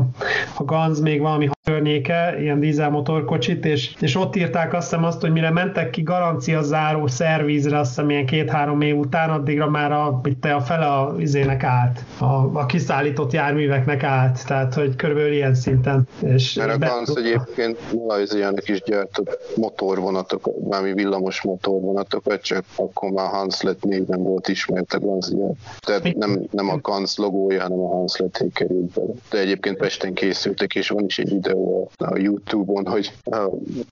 [0.54, 5.32] a Ganz még valami környéke, ilyen dízelmotorkocsit, és, és ott írták azt hiszem azt, hogy
[5.32, 10.20] mire mentek ki garancia záró szervízre, azt hiszem ilyen két-három év után, addigra már a,
[10.24, 15.54] itt a fele a izének állt, a, a kiszállított járműveknek állt, tehát hogy körülbelül ilyen
[15.54, 16.08] szinten.
[16.26, 23.10] És Mert a be- GANZ egyébként Malajziának is gyártott motorvonatokat, valami villamos motorvonatokat, csak akkor
[23.10, 25.32] már Hanslet néven volt ismert a GANZ
[25.80, 29.12] Tehát nem, nem a GANZ logója, hanem a Hanslet került bele.
[29.30, 31.53] De egyébként Pesten készültek, és van is egy videó
[31.96, 33.12] a, Youtube-on, hogy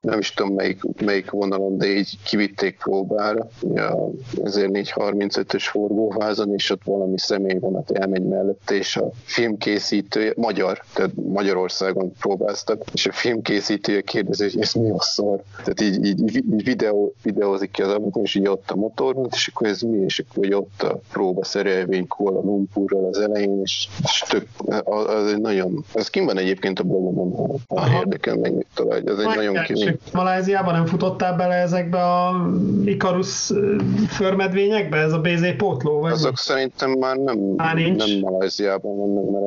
[0.01, 4.09] nem is tudom melyik, melyik vonalon, de így kivitték próbára, a
[4.43, 12.83] 1435-ös forgóvázon, és ott valami személyvonat elmegy mellette, és a filmkészítője, magyar, tehát Magyarországon próbáztak,
[12.93, 15.43] és a filmkészítője kérdezi, hogy ez mi a szar.
[15.57, 19.47] Tehát így, így, így videó, videózik ki az ablakon, és így ott a motor, és
[19.47, 23.87] akkor ez mi, és akkor hogy ott a próba szerelvény Kuala Lumpurral az elején, és,
[24.03, 24.47] és tök,
[24.83, 27.97] az, az egy nagyon, ez kim van egyébként a blogomon, Aha.
[27.99, 29.97] érdekel meg találja, ez egy nagyon kivény.
[30.13, 32.47] Maláziában nem futottál bele ezekbe a
[32.85, 33.75] Icarus ö,
[34.07, 35.99] förmedvényekbe, ez a BZ pótló?
[35.99, 36.37] Vagy Azok mi?
[36.37, 37.37] szerintem már nem,
[37.75, 38.07] nincs?
[38.21, 39.45] nem Malajziában vannak, mert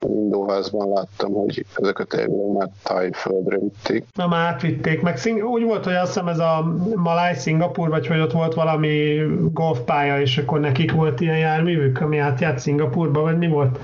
[0.00, 4.04] a Indóházban láttam, hogy ezeket elvileg már tájföldre vitték.
[4.14, 8.06] Na már átvitték, meg Szing- úgy volt, hogy azt hiszem ez a Maláj Szingapur, vagy
[8.06, 9.18] hogy ott volt valami
[9.52, 13.78] golfpálya, és akkor nekik volt ilyen járművük, ami átjárt Szingapurba, vagy mi volt?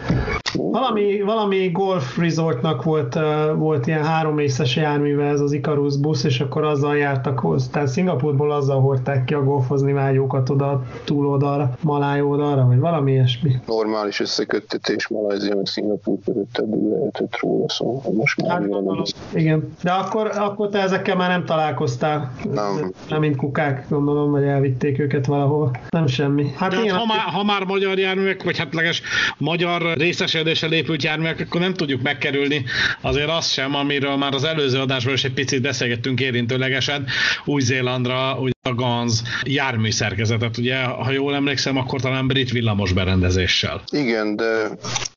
[0.54, 3.18] Valami, valami golf resortnak volt,
[3.61, 7.70] volt ilyen három részes járműve ez az Icarus busz, és akkor azzal jártak hozzá.
[7.70, 13.56] Tehát Szingapurból azzal hordták ki a golfozni vágyókat oda túloldalra, Maláj oldalra, vagy valami ilyesmi.
[13.66, 18.02] Normális összeköttetés Malajzia meg Szingapúr között eddig lehetett róla szó.
[18.12, 19.02] Most már Hát, gondolom,
[19.34, 19.68] igen.
[19.82, 22.32] De akkor, akkor te ezekkel már nem találkoztál.
[22.52, 22.92] Nem.
[23.08, 25.70] Nem, mint kukák, gondolom, vagy elvitték őket valahova.
[25.88, 26.52] Nem semmi.
[26.56, 29.02] Hát De hát, ha, már, ha már magyar járművek, vagy hát leges
[29.38, 32.64] magyar részesedésre lépült járművek, akkor nem tudjuk megkerülni
[33.00, 37.07] azért azt sem, amiről már az előző adásban is egy picit beszélgettünk érintőlegesen,
[37.44, 43.82] Új-Zélandra, a GANZ jármű szerkezetet, ugye, ha jól emlékszem, akkor talán brit villamos berendezéssel.
[43.90, 44.68] Igen, de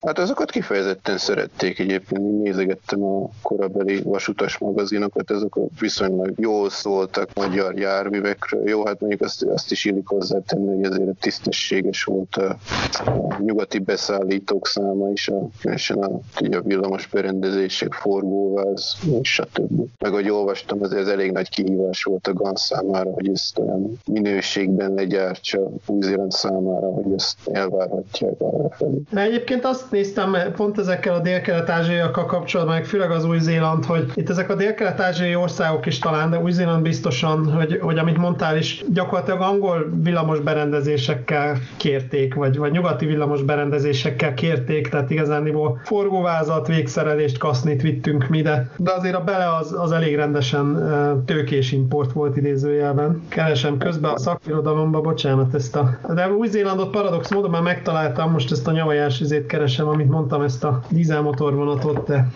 [0.02, 7.80] hát azokat kifejezetten szerették egyébként, nézegettem a korabeli vasutas magazinokat, ezek viszonylag jól szóltak magyar
[7.80, 8.70] járművekről.
[8.70, 12.58] Jó, hát mondjuk azt, azt is illik hozzátenni, hogy azért tisztességes volt a,
[13.06, 16.20] a nyugati beszállítók száma is, a, különösen a,
[16.52, 19.90] a villamos berendezések, forgóváz, stb.
[20.00, 24.00] Meg ahogy olvastam, azért ez elég nagy kihívás volt a GAN számára, hogy ezt olyan
[24.06, 29.02] minőségben legyártsa Új-Zéland számára, hogy ezt elvárhatják arra felé.
[29.12, 34.30] De egyébként azt néztem pont ezekkel a dél-kelet-ázsiaiakkal kapcsolatban, meg főleg az Új-Zéland, hogy itt
[34.30, 39.42] ezek a dél-kelet-ázsiai országok is talán, de Új-Zéland biztosan, hogy, hogy amit mondtál is, gyakorlatilag
[39.42, 47.82] angol villamos berendezésekkel kérték, vagy, vagy nyugati villamos berendezésekkel kérték, tehát igazániból forgóvázat, végszerelést, kasznit
[47.82, 50.82] vittünk mi, de, de azért a bele az, az elég rendesen
[51.26, 53.23] tőkés import volt idézőjelben.
[53.28, 55.98] Keresem közben a szakirodalomba, bocsánat, ezt a...
[56.14, 60.64] De Új-Zélandot paradox módon már megtaláltam, most ezt a nyavajás izét keresem, amit mondtam, ezt
[60.64, 62.28] a dízelmotorvonatot, de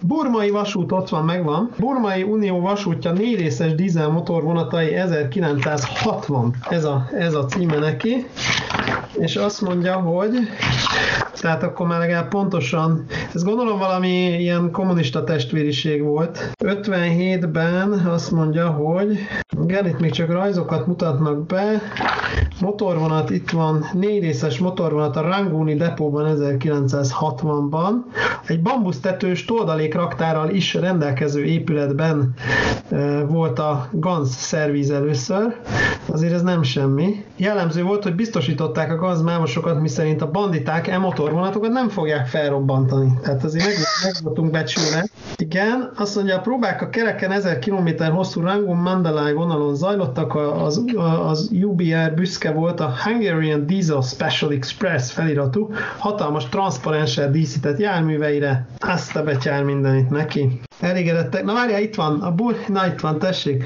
[0.00, 1.70] Burmai vasút ott van, megvan.
[1.78, 6.54] Burmai Unió vasútja négy részes dízel motorvonatai 1960.
[6.68, 8.26] Ez a, ez a címe neki.
[9.18, 10.30] És azt mondja, hogy
[11.40, 13.04] tehát akkor már legalább pontosan,
[13.34, 16.50] ez gondolom valami ilyen kommunista testvériség volt.
[16.64, 19.18] 57-ben azt mondja, hogy
[19.62, 21.80] igen, itt még csak rajzokat mutatnak be.
[22.60, 27.90] Motorvonat, itt van négy részes motorvonat a Ranguni depóban 1960-ban.
[28.46, 32.34] Egy bambusztetős toldalék raktárral is rendelkező épületben
[32.90, 35.56] e, volt a GANZ szervíz először.
[36.16, 37.24] Azért ez nem semmi.
[37.36, 43.12] Jellemző volt, hogy biztosították a GANZ mámosokat, miszerint a banditák e motorvonatokat nem fogják felrobbantani.
[43.22, 45.06] Tehát azért meg, meg voltunk becsülve.
[45.36, 50.84] Igen, azt mondja, a próbák a kereken 1000 km hosszú Rangun Mandalay vonalon zajlottak, az,
[51.26, 58.66] az UBR büszke volt a Hungarian Diesel Special Express feliratú, hatalmas transzparenssel díszített járműveire.
[58.78, 60.60] Azt a betyár mindenit neki.
[60.80, 61.44] Elégedettek.
[61.44, 62.20] Na várjál, itt van.
[62.20, 62.56] A bur...
[62.68, 63.64] Na itt van, tessék.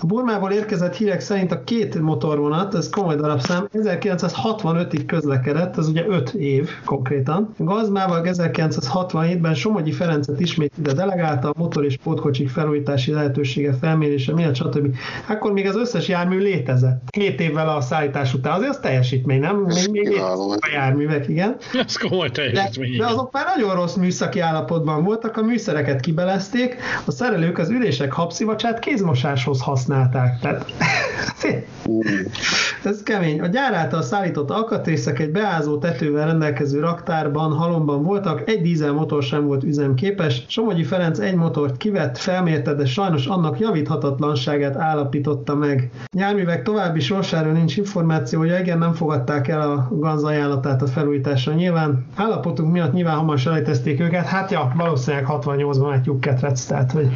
[0.00, 6.04] A Burmából érkezett hírek szerint a két motorvonat, ez komoly darabszám, 1965-ig közlekedett, ez ugye
[6.08, 7.54] 5 év konkrétan.
[7.58, 14.54] Gazmával 1967-ben Somogyi Ferencet ismét ide delegálta a motor és pótkocsik felújítási lehetősége felmérése miatt,
[14.54, 14.96] stb.
[15.28, 17.02] Akkor még az összes jármű létezett.
[17.16, 18.52] 7 évvel a szállítás után.
[18.52, 19.56] Azért az teljesítmény, nem?
[19.56, 20.20] Még, még
[20.60, 21.56] a járművek, igen.
[21.86, 22.88] Ez komoly De, teljesítmény.
[22.90, 23.08] de igen.
[23.08, 28.12] azok már nagyon rossz műszaki állapotban voltak, a műszereket kibelezték, elemezték, a szerelők az ülések
[28.12, 30.38] habszivacsát kézmosáshoz használták.
[30.40, 30.64] Tehát
[32.84, 33.40] ez kemény.
[33.40, 39.22] A gyár által szállított alkatrészek egy beázó tetővel rendelkező raktárban, halomban voltak, egy dízel motor
[39.22, 40.44] sem volt üzemképes.
[40.48, 45.90] Somogyi Ferenc egy motort kivett, felmérte, de sajnos annak javíthatatlanságát állapította meg.
[46.16, 51.52] Járművek további sorsáról nincs információ, hogy igen, nem fogadták el a GANZ ajánlatát a felújításra.
[51.52, 57.08] Nyilván állapotunk miatt nyilván hamar selejtezték őket, hát ja, valószínűleg 68-ban látjuk ketrec, tehát hogy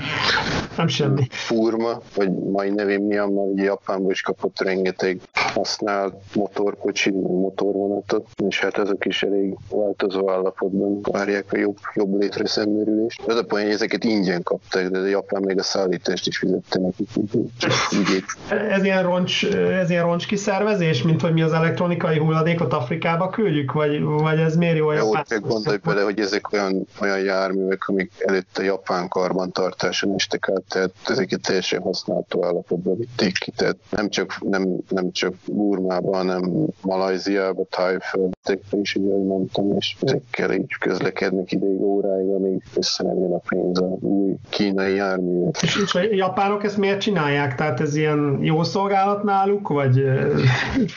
[0.76, 1.26] nem semmi.
[1.30, 8.60] Furma, vagy mai nevén miatt már ugye Japánból is kapott rengeteg használt motorkocsi, motorvonatot, és
[8.60, 13.22] hát ezek is elég változó állapotban várják a jobb, jobb létre szemmerülést.
[13.26, 16.78] Ez a poén, hogy ezeket ingyen kapták, de a Japán még a szállítást is fizette
[16.78, 18.24] nekik.
[18.70, 23.72] Ez ilyen roncs, ez ilyen roncs kiszervezés, mint hogy mi az elektronikai hulladékot Afrikába küldjük,
[23.72, 25.24] vagy, vagy ez miért jó a Japán?
[25.28, 30.90] Jó, gondolj bele, hogy ezek olyan, olyan járművek, amik előtt a japán karbantartáson át, tehát
[31.06, 37.66] ezeket teljesen használható állapotban vitték ki, tehát nem csak, nem, nem csak Burmában, hanem Malajziában,
[37.70, 43.32] Tájföldekben is, ugye, ahogy mondtam, és ezekkel így közlekednek ideig, óráig, amíg össze nem jön
[43.32, 45.62] a pénz a új kínai járművek.
[45.62, 47.54] És, és a japánok ezt miért csinálják?
[47.54, 50.04] Tehát ez ilyen jó szolgálat náluk, vagy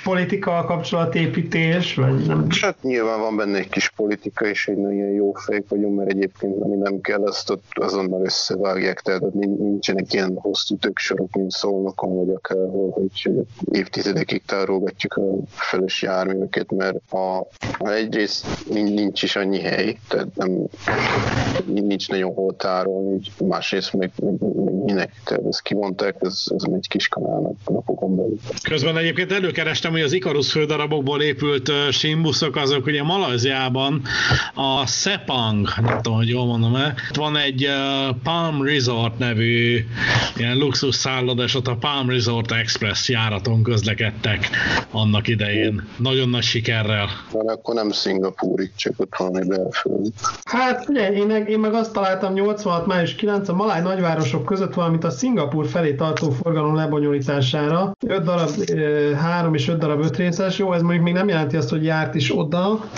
[0.03, 2.47] politika kapcsolatépítés, vagy nem?
[2.61, 6.61] Hát nyilván van benne egy kis politika, és egy nagyon jó fejek vagyunk, mert egyébként
[6.61, 7.63] ami nem kell, azt ott
[8.09, 13.31] azonnal összevágják, tehát nincsenek ilyen hosszú töksorok, mint szólnokon, vagy akárhol, hogy
[13.71, 17.47] évtizedekig tárolgatjuk a felős járműveket, mert a,
[17.79, 20.67] egyrészt nincs is annyi hely, tehát nem,
[21.65, 24.33] nincs nagyon hol tárolni, másrészt meg, meg,
[24.85, 28.39] minek, tehát ezt kimondták, ez, ez egy kis kanálnak napokon belül.
[28.63, 34.01] Közben egyébként előkerestem, hogy az Ikarus fődarabokból épült simbuszok, azok ugye Malajziában
[34.53, 37.67] a Sepang, nem tudom, hogy jól mondom-e, van egy
[38.23, 39.85] Palm Resort nevű
[40.37, 41.05] ilyen luxus
[41.55, 44.49] ott a Palm Resort Express járaton közlekedtek
[44.91, 45.87] annak idején.
[45.97, 47.09] Nagyon nagy sikerrel.
[47.31, 50.07] Van, akkor nem Szingapúrig, csak ott valami belföld.
[50.43, 52.85] Hát ugye, én, én meg azt találtam 86.
[52.85, 57.95] május 9 a maláj nagyvárosok között, valamint a Szingapúr felé tartó forgalom lebonyolítására.
[58.07, 58.49] 5 darab
[59.15, 60.57] 3 és 5 darab 5 részes.
[60.57, 62.89] Jó, ez mondjuk még nem jelenti azt, hogy járt is oda.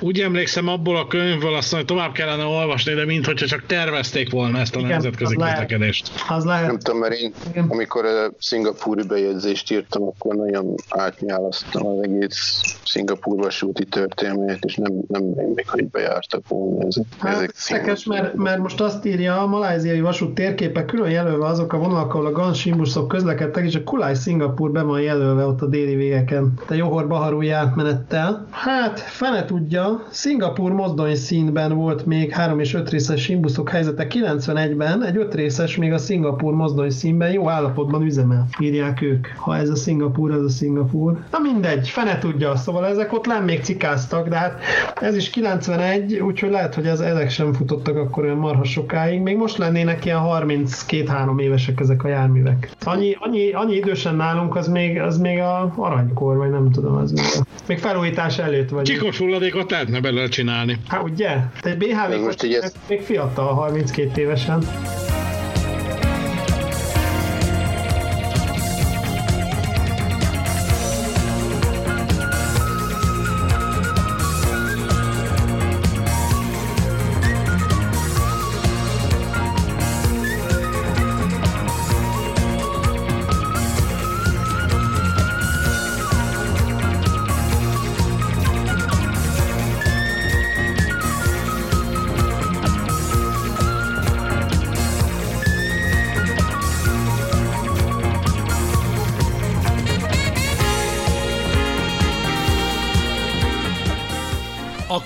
[0.00, 4.47] Úgy emlékszem abból a könyvből, azt hogy tovább kellene olvasni, de mintha csak tervezték volna
[4.56, 6.10] ezt a Igen, nemzetközi az közlekedést.
[6.28, 6.66] Az lehet.
[6.66, 7.66] Nem tudom, mert én, Igen.
[7.68, 14.92] amikor a szingapúri bejegyzést írtam, akkor nagyon átnyálasztam az egész Szingapúr vasúti történelmét, és nem,
[15.08, 15.22] nem
[15.54, 17.04] még, hogy bejártak volna ezek.
[17.18, 21.72] Hát, ezek szekes, mert, mert, most azt írja, a maláziai vasút térképe külön jelölve azok
[21.72, 25.66] a vonalak, ahol a Gansimbuszok közlekedtek, és a Kulai Szingapúr be van jelölve ott a
[25.66, 26.54] déli végeken.
[26.66, 28.46] Te Johor Baharúi átmenettel.
[28.50, 35.04] Hát, fene tudja, Szingapúr mozdony színben volt még 3 és 5 részes simbuszok helyzete 91-ben,
[35.04, 39.26] egy 5 részes még a Szingapúr mozdony színben jó állapotban üzemel, írják ők.
[39.36, 41.18] Ha ez a Szingapúr, ez a Szingapúr.
[41.30, 44.60] Na mindegy, fene tudja, szóval ezek ott nem még cikáztak, de hát
[45.00, 49.20] ez is 91, úgyhogy lehet, hogy ez, ezek sem futottak akkor olyan marha sokáig.
[49.20, 52.70] Még most lennének ilyen 32-3 évesek ezek a járművek.
[52.84, 57.12] Annyi, annyi, annyi idősen nálunk, az még, az még a aranykor, vagy nem tudom, az
[57.12, 58.84] még, a, még felújítás előtt vagy.
[58.84, 60.76] Csikos hulladékot lehetne belőle csinálni.
[60.88, 61.36] Hát ugye?
[61.60, 62.74] Te egy BHV most ez...
[62.88, 64.62] még fiatal, 32 évesen.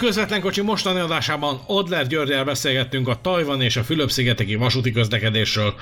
[0.02, 5.74] Közvetlen kocsi mostani adásában Adler Györgyel beszélgettünk a Tajvan és a Fülöp-szigeteki vasúti közlekedésről,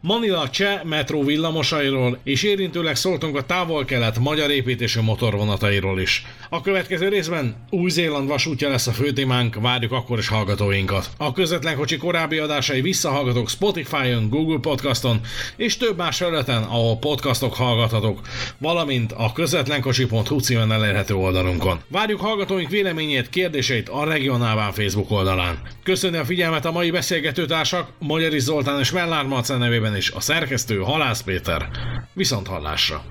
[0.00, 6.26] Manila Cseh metró villamosairól, és érintőleg szóltunk a távol-kelet magyar építésű motorvonatairól is.
[6.50, 11.10] A következő részben Új-Zéland vasútja lesz a főtémánk, várjuk akkor is hallgatóinkat.
[11.16, 15.20] A közvetlen kocsi korábbi adásai visszahallgatók Spotify-on, Google Podcaston
[15.56, 18.20] és több más felületen, ahol podcastok hallgathatók,
[18.58, 21.80] valamint a közvetlenkocsi.hu címen elérhető oldalunkon.
[21.88, 25.58] Várjuk hallgatóink véleményét, kérdés kérdéseit a Regionálván Facebook oldalán.
[25.82, 30.78] Köszönni a figyelmet a mai beszélgetőtársak, Magyari Zoltán és Mellár Marcel nevében is a szerkesztő
[30.78, 31.68] Halász Péter.
[32.12, 33.02] Viszont hallásra!